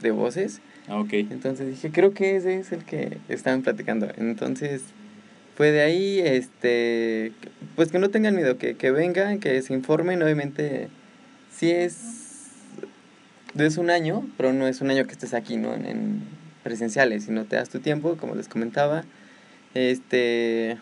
de 0.00 0.10
voces. 0.10 0.60
Ah, 0.88 0.98
ok. 0.98 1.12
Entonces 1.12 1.68
dije, 1.68 1.90
creo 1.92 2.12
que 2.12 2.36
ese 2.36 2.58
es 2.58 2.72
el 2.72 2.84
que 2.84 3.18
estaban 3.28 3.62
platicando. 3.62 4.08
Entonces, 4.16 4.82
fue 5.56 5.70
de 5.70 5.80
ahí, 5.80 6.20
este. 6.20 7.32
Pues 7.76 7.90
que 7.92 7.98
no 7.98 8.10
tengan 8.10 8.34
miedo, 8.34 8.58
que, 8.58 8.74
que 8.76 8.90
vengan, 8.90 9.38
que 9.38 9.60
se 9.62 9.74
informen. 9.74 10.22
Obviamente, 10.22 10.88
sí 11.50 11.70
es. 11.70 12.50
Es 13.56 13.76
un 13.76 13.90
año, 13.90 14.26
pero 14.36 14.52
no 14.52 14.66
es 14.66 14.80
un 14.80 14.90
año 14.90 15.06
que 15.06 15.12
estés 15.12 15.34
aquí, 15.34 15.56
¿no? 15.56 15.74
En, 15.74 15.86
en 15.86 16.22
presenciales, 16.62 17.24
sino 17.24 17.44
te 17.44 17.56
das 17.56 17.68
tu 17.68 17.80
tiempo, 17.80 18.16
como 18.16 18.34
les 18.34 18.48
comentaba. 18.48 19.04
Este. 19.74 20.78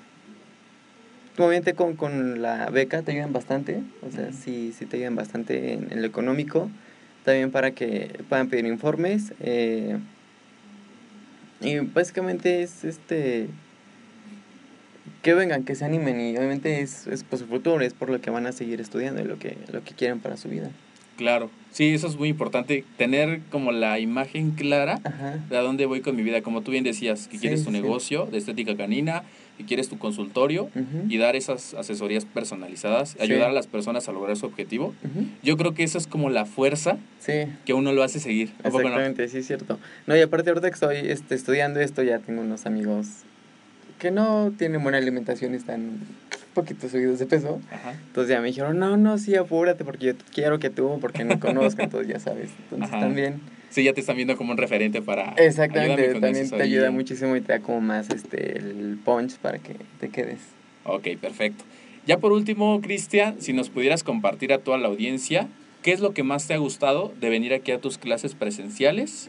Obviamente 1.39 1.75
con, 1.75 1.97
con 1.97 2.43
la 2.43 2.69
beca 2.71 3.03
te 3.03 3.13
ayudan 3.13 3.33
bastante, 3.33 3.83
o 4.07 4.11
sea, 4.11 4.31
sí, 4.33 4.75
sí 4.77 4.85
te 4.85 4.97
ayudan 4.99 5.15
bastante 5.15 5.73
en, 5.73 5.91
en 5.91 6.03
lo 6.03 6.07
económico, 6.07 6.69
también 7.25 7.51
para 7.51 7.73
que 7.73 8.21
puedan 8.29 8.49
pedir 8.49 8.67
informes. 8.67 9.33
eh, 9.41 9.99
y 11.63 11.79
básicamente 11.81 12.63
es 12.63 12.85
este 12.85 13.49
que 15.23 15.35
vengan, 15.35 15.65
que 15.65 15.75
se 15.75 15.85
animen 15.85 16.19
y 16.21 16.37
obviamente 16.37 16.81
es, 16.81 17.07
es 17.07 17.23
por 17.25 17.39
su 17.39 17.47
futuro, 17.47 17.85
es 17.85 17.93
por 17.93 18.09
lo 18.09 18.21
que 18.21 18.31
van 18.31 18.47
a 18.47 18.53
seguir 18.53 18.81
estudiando 18.81 19.21
y 19.21 19.25
lo 19.27 19.39
que, 19.39 19.59
lo 19.71 19.85
que 19.85 19.93
quieren 19.95 20.21
para 20.21 20.39
su 20.39 20.49
vida. 20.49 20.71
Claro. 21.19 21.51
Sí, 21.71 21.93
eso 21.93 22.07
es 22.07 22.17
muy 22.17 22.31
importante, 22.31 22.85
tener 22.97 23.41
como 23.51 23.73
la 23.73 23.99
imagen 23.99 24.53
clara 24.53 24.99
Ajá. 25.05 25.37
de 25.51 25.57
a 25.59 25.61
dónde 25.61 25.85
voy 25.85 26.01
con 26.01 26.17
mi 26.17 26.23
vida. 26.23 26.41
Como 26.41 26.63
tú 26.63 26.71
bien 26.71 26.83
decías, 26.85 27.27
que 27.29 27.35
Sí, 27.37 27.41
quieres 27.43 27.63
tu 27.63 27.71
sí. 27.71 27.77
negocio 27.77 28.25
de 28.27 28.39
estética 28.39 28.75
canina, 28.77 29.23
que 29.61 29.67
quieres 29.67 29.89
tu 29.91 29.99
consultorio 29.99 30.71
y 31.09 31.19
dar 31.19 31.37
esas 31.37 31.75
asesorías 31.75 32.25
personalizadas, 32.25 33.11
Sí. 33.11 33.19
ayudar 33.21 33.51
a 33.51 33.53
las 33.53 33.67
personas 33.67 34.09
a 34.09 34.13
lograr 34.13 34.37
su 34.37 34.47
objetivo. 34.47 34.95
Yo 35.43 35.57
creo 35.59 35.75
que 35.75 35.83
eso 35.83 35.99
es 35.99 36.07
como 36.07 36.31
la 36.31 36.47
fuerza 36.47 36.97
Sí, 37.19 37.33
que 37.67 37.75
uno 37.75 37.93
lo 37.93 38.03
hace 38.03 38.21
seguir. 38.21 38.53
Exactamente, 38.65 39.29
sí 39.29 39.39
es 39.39 39.47
cierto. 39.47 39.79
No, 40.07 40.17
y 40.17 40.21
aparte 40.21 40.49
ahorita 40.51 40.69
que 40.71 40.75
estoy 40.75 40.97
este, 41.11 41.35
estudiando 41.35 41.81
esto, 41.81 42.03
ya 42.03 42.19
tengo 42.21 42.41
unos 42.41 42.65
amigos 42.65 43.07
que 43.99 44.11
no 44.11 44.51
tienen 44.57 44.83
buena 44.83 44.97
alimentación 44.97 45.53
y 45.53 45.57
están 45.59 45.81
un 45.83 46.01
poquito 46.55 46.89
subidos 46.89 47.19
de 47.19 47.27
peso. 47.27 47.61
Ajá. 47.71 47.93
Entonces 48.07 48.31
ya 48.31 48.41
me 48.41 48.47
dijeron, 48.47 48.79
no, 48.79 48.97
no, 48.97 49.19
sí, 49.19 49.35
apúrate 49.37 49.85
porque 49.85 50.07
yo 50.07 50.13
quiero 50.33 50.59
que 50.59 50.71
tú, 50.71 50.97
porque 51.03 51.25
no 51.25 51.39
conozco, 51.39 51.83
entonces 51.83 52.09
ya 52.09 52.19
sabes. 52.19 52.49
Entonces 52.65 52.89
Ajá. 52.89 53.01
también, 53.01 53.41
Sí, 53.71 53.85
ya 53.85 53.93
te 53.93 54.01
están 54.01 54.17
viendo 54.17 54.37
como 54.37 54.53
un 54.53 54.59
referente 54.59 55.01
para... 55.01 55.33
exactamente, 55.35 56.13
también 56.15 56.37
eso 56.45 56.57
te 56.57 56.63
ayuda 56.65 56.91
muchísimo 56.91 57.37
y 57.37 57.41
te 57.41 57.53
da 57.53 57.61
como 57.61 57.81
más 57.81 58.11
este 58.11 58.59
el 58.59 58.99
punch 59.05 59.37
para 59.39 59.59
que 59.59 59.77
te 60.01 60.09
quedes. 60.09 60.41
Ok, 60.85 61.09
perfecto. 61.21 61.65
Ya 62.07 62.19
por 62.19 62.33
último, 62.33 62.81
Cristian, 62.81 63.41
si 63.41 63.53
nos 63.53 63.71
pudieras 63.71 64.03
compartir 64.03 64.53
a 64.53 64.59
toda 64.59 64.79
la 64.79 64.89
audiencia, 64.89 65.49
¿qué 65.83 65.93
es 65.93 66.01
lo 66.01 66.13
que 66.13 66.25
más 66.25 66.49
te 66.49 66.55
ha 66.55 66.59
gustado 66.59 67.15
de 67.21 67.31
venir 67.31 67.55
aquí 67.55 67.71
a 67.71 67.81
tus 67.81 67.99
clases 67.99 68.35
presenciales 68.35 69.29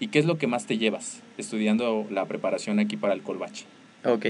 y 0.00 0.08
qué 0.08 0.18
es 0.18 0.24
lo 0.24 0.36
que 0.36 0.46
más 0.48 0.66
te 0.66 0.76
llevas 0.76 1.22
estudiando 1.38 2.06
la 2.10 2.26
preparación 2.26 2.80
aquí 2.80 2.96
para 2.96 3.14
el 3.14 3.22
Colbach? 3.22 3.64
Ok. 4.04 4.26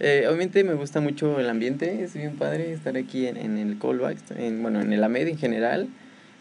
Eh, 0.00 0.24
obviamente 0.26 0.64
me 0.64 0.74
gusta 0.74 1.00
mucho 1.00 1.38
el 1.38 1.48
ambiente, 1.48 2.02
es 2.02 2.14
bien 2.14 2.36
padre 2.36 2.72
estar 2.72 2.96
aquí 2.96 3.26
en, 3.26 3.36
en 3.36 3.58
el 3.58 3.78
callback, 3.78 4.16
en, 4.36 4.62
bueno, 4.62 4.80
en 4.80 4.92
el 4.92 5.04
AMED 5.04 5.28
en 5.28 5.38
general. 5.38 5.88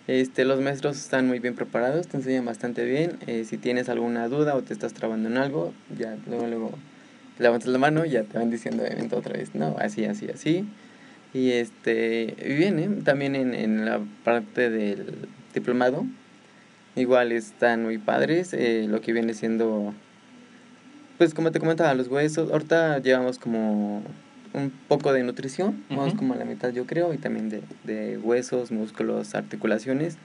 Este, 0.07 0.45
los 0.45 0.59
maestros 0.59 0.97
están 0.97 1.27
muy 1.27 1.39
bien 1.39 1.55
preparados, 1.55 2.07
te 2.07 2.17
enseñan 2.17 2.45
bastante 2.45 2.85
bien. 2.85 3.17
Eh, 3.27 3.45
si 3.45 3.57
tienes 3.57 3.89
alguna 3.89 4.27
duda 4.27 4.55
o 4.55 4.61
te 4.61 4.73
estás 4.73 4.93
trabando 4.93 5.29
en 5.29 5.37
algo, 5.37 5.73
ya 5.97 6.17
luego, 6.27 6.47
luego 6.47 6.71
levantas 7.39 7.69
la 7.69 7.77
mano 7.77 8.05
y 8.05 8.11
ya 8.11 8.23
te 8.23 8.37
van 8.37 8.49
diciendo 8.49 8.83
obviamente 8.83 9.15
otra 9.15 9.33
vez, 9.33 9.55
no, 9.55 9.75
así, 9.79 10.05
así, 10.05 10.27
así. 10.29 10.65
Y 11.33 11.51
este, 11.51 12.35
bien, 12.45 12.79
¿eh? 12.79 12.89
también 13.03 13.35
en, 13.35 13.53
en 13.53 13.85
la 13.85 14.01
parte 14.23 14.69
del 14.69 15.27
diplomado, 15.53 16.05
igual 16.95 17.31
están 17.31 17.83
muy 17.83 17.97
padres, 17.97 18.53
eh, 18.53 18.85
lo 18.89 19.01
que 19.01 19.13
viene 19.13 19.33
siendo 19.33 19.93
pues 21.21 21.35
como 21.35 21.51
te 21.51 21.59
comentaba, 21.59 21.93
los 21.93 22.07
huesos, 22.07 22.49
ahorita 22.51 22.97
llevamos 22.97 23.37
como 23.37 24.01
un 24.53 24.71
poco 24.87 25.13
de 25.13 25.23
nutrición, 25.23 25.83
Ujú. 25.89 26.15
como 26.15 26.33
a 26.33 26.37
la 26.37 26.45
mitad 26.45 26.71
yo 26.71 26.85
creo, 26.85 27.13
y 27.13 27.17
también 27.17 27.49
de, 27.49 27.61
de 27.83 28.17
huesos, 28.17 28.71
músculos, 28.71 29.35
articulaciones. 29.35 30.17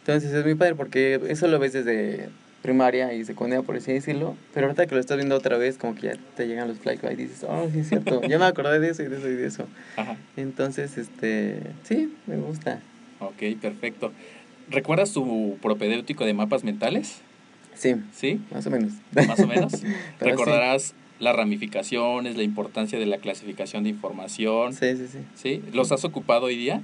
Entonces 0.00 0.32
es 0.32 0.44
muy 0.44 0.54
padre 0.54 0.74
porque 0.74 1.20
eso 1.28 1.46
lo 1.46 1.58
ves 1.58 1.72
desde 1.72 2.30
primaria 2.62 3.12
y 3.14 3.24
secundaria, 3.24 3.64
por 3.64 3.76
así 3.76 3.92
decirlo. 3.92 4.36
Pero 4.52 4.66
ahorita 4.66 4.86
que 4.86 4.94
lo 4.94 5.00
estás 5.00 5.16
viendo 5.16 5.34
otra 5.36 5.56
vez, 5.56 5.78
como 5.78 5.94
que 5.94 6.08
ya 6.08 6.12
te 6.36 6.46
llegan 6.46 6.68
los 6.68 6.78
flashbacks 6.78 7.14
y 7.14 7.16
dices, 7.22 7.44
oh, 7.48 7.68
sí 7.72 7.80
es 7.80 7.88
cierto, 7.88 8.22
ya 8.28 8.38
me 8.38 8.44
acordé 8.44 8.80
de 8.80 8.90
eso 8.90 9.02
y 9.02 9.08
de 9.08 9.16
eso 9.18 9.28
y 9.28 9.34
de 9.34 9.46
eso. 9.46 9.66
Ajá. 9.96 10.16
Entonces, 10.36 10.98
este, 10.98 11.60
sí, 11.84 12.14
me 12.26 12.36
gusta. 12.36 12.80
Ok, 13.20 13.58
perfecto. 13.60 14.12
¿Recuerdas 14.68 15.12
tu 15.12 15.58
propedéutico 15.62 16.24
de 16.24 16.34
mapas 16.34 16.64
mentales? 16.64 17.20
Sí, 17.74 17.96
¿Sí? 18.12 18.40
más 18.50 18.66
o 18.66 18.70
menos. 18.70 18.92
Más 19.26 19.40
o 19.40 19.46
menos. 19.46 19.82
Recordarás 20.20 20.94
las 21.20 21.36
ramificaciones, 21.36 22.36
la 22.36 22.42
importancia 22.42 22.98
de 22.98 23.06
la 23.06 23.18
clasificación 23.18 23.84
de 23.84 23.90
información. 23.90 24.72
Sí, 24.74 24.96
sí, 24.96 25.06
sí. 25.06 25.18
¿Sí? 25.34 25.62
¿Los 25.72 25.92
has 25.92 26.04
ocupado 26.04 26.46
hoy 26.46 26.56
día? 26.56 26.82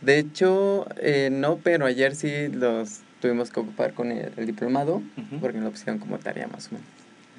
De 0.00 0.18
hecho, 0.18 0.86
eh, 1.00 1.28
no, 1.30 1.56
pero 1.56 1.86
ayer 1.86 2.14
sí 2.14 2.48
los 2.52 3.00
tuvimos 3.20 3.50
que 3.50 3.60
ocupar 3.60 3.94
con 3.94 4.12
el, 4.12 4.32
el 4.36 4.46
diplomado, 4.46 5.02
porque 5.40 5.58
lo 5.58 5.70
pusieron 5.70 5.98
como 5.98 6.18
tarea 6.18 6.48
más 6.48 6.68
o 6.68 6.74
menos. 6.74 6.88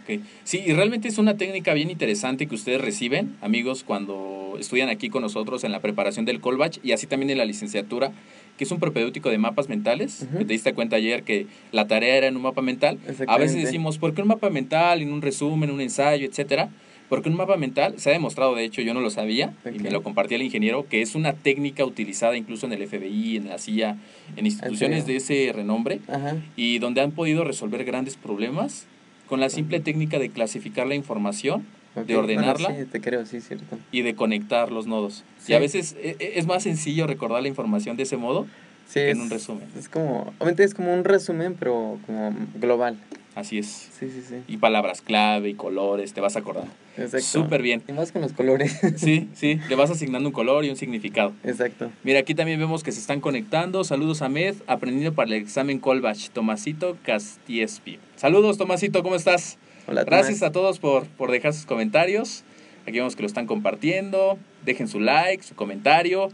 Ok. 0.03 0.25
Sí, 0.43 0.63
y 0.65 0.73
realmente 0.73 1.07
es 1.07 1.17
una 1.17 1.37
técnica 1.37 1.73
bien 1.73 1.89
interesante 1.89 2.47
que 2.47 2.55
ustedes 2.55 2.81
reciben, 2.81 3.35
amigos, 3.41 3.83
cuando 3.83 4.55
estudian 4.59 4.89
aquí 4.89 5.09
con 5.09 5.21
nosotros 5.21 5.63
en 5.63 5.71
la 5.71 5.79
preparación 5.79 6.25
del 6.25 6.39
Colbach 6.39 6.79
y 6.83 6.91
así 6.91 7.07
también 7.07 7.29
en 7.31 7.37
la 7.37 7.45
licenciatura, 7.45 8.11
que 8.57 8.63
es 8.63 8.71
un 8.71 8.79
propedéutico 8.79 9.29
de 9.29 9.37
mapas 9.37 9.69
mentales. 9.69 10.27
Que 10.37 10.45
Te 10.45 10.53
diste 10.53 10.73
cuenta 10.73 10.95
ayer 10.95 11.23
que 11.23 11.47
la 11.71 11.87
tarea 11.87 12.15
era 12.15 12.27
en 12.27 12.35
un 12.35 12.43
mapa 12.43 12.61
mental. 12.61 12.97
A 13.27 13.37
veces 13.37 13.63
decimos, 13.63 13.97
¿por 13.97 14.13
qué 14.13 14.21
un 14.21 14.27
mapa 14.27 14.49
mental, 14.49 15.01
en 15.01 15.11
un 15.11 15.21
resumen, 15.21 15.71
un 15.71 15.81
ensayo, 15.81 16.27
etcétera? 16.27 16.69
Porque 17.09 17.27
un 17.27 17.35
mapa 17.35 17.57
mental 17.57 17.95
se 17.97 18.09
ha 18.09 18.13
demostrado, 18.13 18.55
de 18.55 18.63
hecho, 18.63 18.81
yo 18.81 18.93
no 18.93 19.01
lo 19.01 19.09
sabía 19.09 19.53
y 19.65 19.79
me 19.79 19.91
lo 19.91 20.01
compartía 20.01 20.37
el 20.37 20.43
ingeniero, 20.43 20.87
que 20.87 21.01
es 21.01 21.13
una 21.13 21.33
técnica 21.33 21.83
utilizada 21.83 22.37
incluso 22.37 22.67
en 22.67 22.71
el 22.71 22.87
FBI, 22.87 23.35
en 23.35 23.49
la 23.49 23.57
CIA, 23.57 23.97
en 24.37 24.45
instituciones 24.45 25.05
de 25.05 25.17
ese 25.17 25.51
renombre 25.53 25.99
Ajá. 26.07 26.37
y 26.55 26.79
donde 26.79 27.01
han 27.01 27.11
podido 27.11 27.43
resolver 27.43 27.83
grandes 27.83 28.15
problemas 28.15 28.85
con 29.27 29.41
la 29.41 29.49
simple 29.49 29.81
técnica 29.81 30.19
de 30.19 30.29
clasificar 30.29 30.87
la 30.87 30.95
información 30.95 31.65
ok. 31.95 32.05
de 32.05 32.15
ordenarla 32.15 32.69
Bueno, 32.69 32.83
sí, 32.85 32.89
te 32.91 33.01
creo, 33.01 33.25
sí, 33.25 33.41
cierto. 33.41 33.77
y 33.91 34.01
de 34.01 34.15
conectar 34.15 34.71
los 34.71 34.87
nodos. 34.87 35.23
Sí. 35.39 35.51
Y 35.51 35.55
a 35.55 35.59
veces 35.59 35.95
e- 36.01 36.15
e- 36.19 36.33
es 36.39 36.45
más 36.47 36.63
sencillo 36.63 37.07
recordar 37.07 37.41
la 37.41 37.47
información 37.47 37.97
de 37.97 38.03
ese 38.03 38.17
modo 38.17 38.45
Sí, 38.87 38.95
que 38.95 39.11
es, 39.11 39.15
en 39.15 39.21
un 39.23 39.29
resumen. 39.29 39.67
Es 39.77 39.87
como, 39.89 40.33
obviamente 40.39 40.63
es 40.63 40.73
como 40.73 40.93
un 40.93 41.03
resumen, 41.03 41.55
pero 41.57 41.97
como 42.05 42.35
global. 42.55 42.97
Así 43.33 43.57
es. 43.59 43.67
Sí, 43.97 44.09
sí, 44.11 44.21
sí. 44.27 44.35
Y 44.49 44.57
palabras 44.57 45.01
clave 45.01 45.47
y 45.47 45.53
colores, 45.53 46.11
te 46.13 46.19
vas 46.19 46.35
a 46.35 46.39
acordar. 46.39 46.65
Exacto. 46.97 47.25
Súper 47.25 47.61
bien. 47.61 47.81
Y 47.87 47.93
más 47.93 48.11
con 48.11 48.21
los 48.21 48.33
colores. 48.33 48.77
Sí, 48.97 49.29
sí, 49.33 49.57
le 49.69 49.75
vas 49.75 49.89
asignando 49.89 50.27
un 50.27 50.33
color 50.33 50.65
y 50.65 50.69
un 50.69 50.75
significado. 50.75 51.31
Exacto. 51.45 51.89
Mira, 52.03 52.19
aquí 52.19 52.35
también 52.35 52.59
vemos 52.59 52.83
que 52.83 52.91
se 52.91 52.99
están 52.99 53.21
conectando. 53.21 53.85
Saludos 53.85 54.21
a 54.21 54.27
Med, 54.27 54.55
aprendiendo 54.67 55.13
para 55.15 55.27
el 55.29 55.35
examen 55.41 55.79
Colbach, 55.79 56.27
Tomasito 56.31 56.97
Castiespi. 57.03 57.99
Saludos, 58.17 58.57
Tomasito, 58.57 59.01
¿cómo 59.01 59.15
estás? 59.15 59.57
Hola, 59.87 60.03
Gracias 60.03 60.43
a 60.43 60.51
todos 60.51 60.79
por, 60.79 61.05
por 61.07 61.31
dejar 61.31 61.53
sus 61.53 61.65
comentarios. 61.65 62.43
Aquí 62.83 62.97
vemos 62.97 63.15
que 63.15 63.21
lo 63.23 63.27
están 63.27 63.47
compartiendo. 63.47 64.37
Dejen 64.65 64.87
su 64.87 64.99
like, 64.99 65.43
su 65.43 65.55
comentario. 65.55 66.29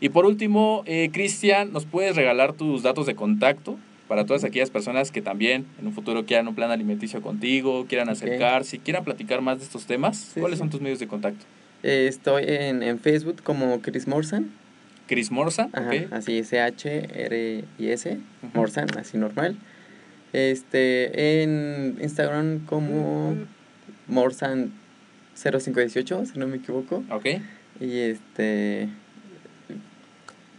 Y 0.00 0.08
por 0.10 0.24
último, 0.26 0.82
eh, 0.86 1.10
Cristian, 1.12 1.72
¿nos 1.72 1.84
puedes 1.86 2.16
regalar 2.16 2.54
tus 2.54 2.82
datos 2.82 3.06
de 3.06 3.14
contacto 3.14 3.78
para 4.08 4.24
todas 4.26 4.42
aquellas 4.44 4.70
personas 4.70 5.10
que 5.12 5.22
también 5.22 5.66
en 5.78 5.86
un 5.86 5.92
futuro 5.92 6.24
quieran 6.24 6.48
un 6.48 6.54
plan 6.54 6.70
alimenticio 6.70 7.20
contigo, 7.22 7.86
quieran 7.86 8.08
acercarse, 8.08 8.78
quieran 8.78 9.04
platicar 9.04 9.40
más 9.40 9.58
de 9.58 9.64
estos 9.64 9.86
temas? 9.86 10.16
Sí, 10.16 10.40
¿Cuáles 10.40 10.58
sí. 10.58 10.60
son 10.60 10.70
tus 10.70 10.80
medios 10.80 10.98
de 10.98 11.06
contacto? 11.06 11.44
Eh, 11.82 12.06
estoy 12.08 12.44
en, 12.46 12.82
en 12.82 12.98
Facebook 12.98 13.42
como 13.42 13.80
Chris 13.80 14.08
Morsan. 14.08 14.50
Chris 15.06 15.30
Morsa, 15.32 15.68
Ajá, 15.72 15.90
así 16.12 16.38
S-H-R-I-S. 16.38 18.18
Morsan, 18.54 18.86
así 18.96 19.18
normal. 19.18 19.56
Este, 20.32 21.42
en 21.42 21.98
Instagram 22.00 22.64
como 22.66 23.34
Morsan0518, 24.08 26.26
si 26.26 26.38
no 26.38 26.46
me 26.46 26.58
equivoco. 26.58 27.02
Ok. 27.10 27.26
Y 27.80 27.98
este, 27.98 28.88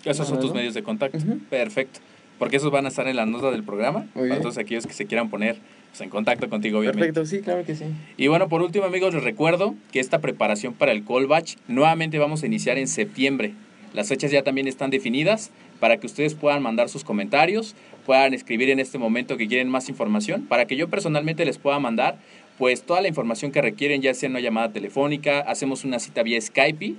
Esos 0.04 0.28
son 0.28 0.40
tus 0.40 0.54
medios 0.54 0.74
de 0.74 0.84
contacto. 0.84 1.18
Perfecto. 1.50 2.02
Porque 2.40 2.58
esos 2.58 2.72
van 2.72 2.86
a 2.86 2.90
estar 2.90 3.08
en 3.08 3.16
la 3.16 3.26
nota 3.26 3.52
del 3.52 3.64
programa. 3.64 4.08
Muy 4.16 4.28
para 4.30 4.42
todos 4.42 4.58
aquellos 4.58 4.86
que 4.88 4.94
se 4.94 5.06
quieran 5.06 5.30
poner 5.30 5.58
pues, 5.92 6.02
en 6.02 6.10
contacto 6.10 6.50
contigo, 6.50 6.80
obviamente. 6.80 7.14
perfecto, 7.14 7.26
sí, 7.26 7.42
claro 7.42 7.64
que 7.64 7.76
sí. 7.76 7.86
Y 8.18 8.28
bueno, 8.28 8.50
por 8.50 8.64
último, 8.64 8.86
amigos, 8.86 9.14
les 9.14 9.24
recuerdo 9.24 9.76
que 9.92 10.00
esta 10.00 10.20
preparación 10.20 10.74
para 10.74 10.92
el 10.92 11.06
call 11.06 11.28
batch 11.28 11.58
nuevamente 11.68 12.18
vamos 12.18 12.42
a 12.42 12.48
iniciar 12.48 12.80
en 12.80 12.88
septiembre. 12.88 13.54
Las 13.94 14.08
fechas 14.08 14.32
ya 14.32 14.42
también 14.42 14.68
están 14.68 14.90
definidas 14.90 15.52
para 15.80 15.98
que 15.98 16.08
ustedes 16.08 16.34
puedan 16.34 16.64
mandar 16.64 16.90
sus 16.90 17.04
comentarios, 17.04 17.76
puedan 18.02 18.34
escribir 18.34 18.70
en 18.70 18.80
este 18.80 18.98
momento 18.98 19.38
que 19.38 19.48
quieren 19.48 19.70
más 19.70 19.90
información, 19.90 20.46
para 20.48 20.66
que 20.66 20.76
yo 20.76 20.90
personalmente 20.90 21.46
les 21.46 21.58
pueda 21.58 21.80
mandar 21.80 22.18
pues 22.58 22.84
toda 22.84 23.02
la 23.02 23.08
información 23.08 23.52
que 23.52 23.62
requieren, 23.62 24.02
ya 24.02 24.14
sea 24.14 24.30
una 24.30 24.40
llamada 24.40 24.72
telefónica, 24.72 25.40
hacemos 25.40 25.84
una 25.84 26.00
cita 26.00 26.22
vía 26.22 26.40
Skype. 26.40 26.94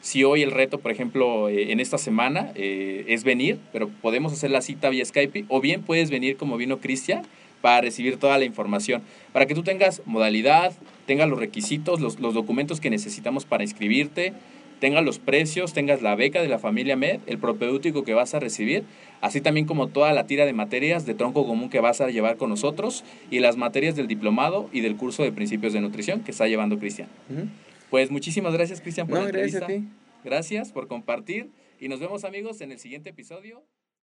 Si 0.00 0.24
hoy 0.24 0.42
el 0.42 0.50
reto, 0.50 0.78
por 0.78 0.92
ejemplo, 0.92 1.48
eh, 1.48 1.72
en 1.72 1.80
esta 1.80 1.98
semana 1.98 2.52
eh, 2.54 3.04
es 3.08 3.24
venir, 3.24 3.58
pero 3.72 3.88
podemos 3.88 4.32
hacer 4.32 4.50
la 4.50 4.62
cita 4.62 4.88
vía 4.88 5.04
Skype, 5.04 5.44
o 5.48 5.60
bien 5.60 5.82
puedes 5.82 6.10
venir 6.10 6.36
como 6.36 6.56
vino 6.56 6.78
Cristian 6.78 7.22
para 7.60 7.80
recibir 7.80 8.18
toda 8.18 8.38
la 8.38 8.44
información, 8.44 9.02
para 9.32 9.46
que 9.46 9.54
tú 9.54 9.62
tengas 9.62 10.02
modalidad, 10.04 10.72
tengas 11.06 11.28
los 11.28 11.38
requisitos, 11.38 12.00
los, 12.00 12.20
los 12.20 12.34
documentos 12.34 12.80
que 12.80 12.90
necesitamos 12.90 13.44
para 13.46 13.62
inscribirte, 13.62 14.34
tengas 14.80 15.04
los 15.04 15.18
precios, 15.18 15.72
tengas 15.72 16.02
la 16.02 16.14
beca 16.14 16.42
de 16.42 16.48
la 16.48 16.58
familia 16.58 16.96
MED, 16.96 17.20
el 17.26 17.38
propedéutico 17.38 18.04
que 18.04 18.14
vas 18.14 18.34
a 18.34 18.40
recibir, 18.40 18.84
así 19.20 19.40
también 19.40 19.66
como 19.66 19.88
toda 19.88 20.12
la 20.12 20.26
tira 20.26 20.44
de 20.46 20.52
materias 20.52 21.06
de 21.06 21.14
tronco 21.14 21.46
común 21.46 21.70
que 21.70 21.80
vas 21.80 22.00
a 22.00 22.08
llevar 22.10 22.36
con 22.36 22.50
nosotros 22.50 23.04
y 23.30 23.40
las 23.40 23.56
materias 23.56 23.96
del 23.96 24.06
diplomado 24.08 24.68
y 24.72 24.80
del 24.80 24.96
curso 24.96 25.22
de 25.22 25.32
principios 25.32 25.72
de 25.72 25.80
nutrición 25.80 26.20
que 26.20 26.30
está 26.30 26.46
llevando 26.48 26.78
Cristian. 26.78 27.08
Ujú. 27.30 27.48
Pues 27.90 28.10
muchísimas 28.10 28.52
gracias 28.52 28.80
Cristian 28.80 29.06
por 29.06 29.18
No, 29.18 29.24
la 29.24 29.30
gracias 29.30 29.62
a 29.62 29.64
entrevista. 29.66 29.90
ti. 29.90 30.28
Gracias 30.28 30.72
por 30.72 30.88
compartir 30.88 31.48
y 31.80 31.88
nos 31.88 32.00
vemos 32.00 32.24
amigos 32.24 32.60
en 32.60 32.72
el 32.72 32.78
siguiente 32.78 33.10
episodio 33.10 33.62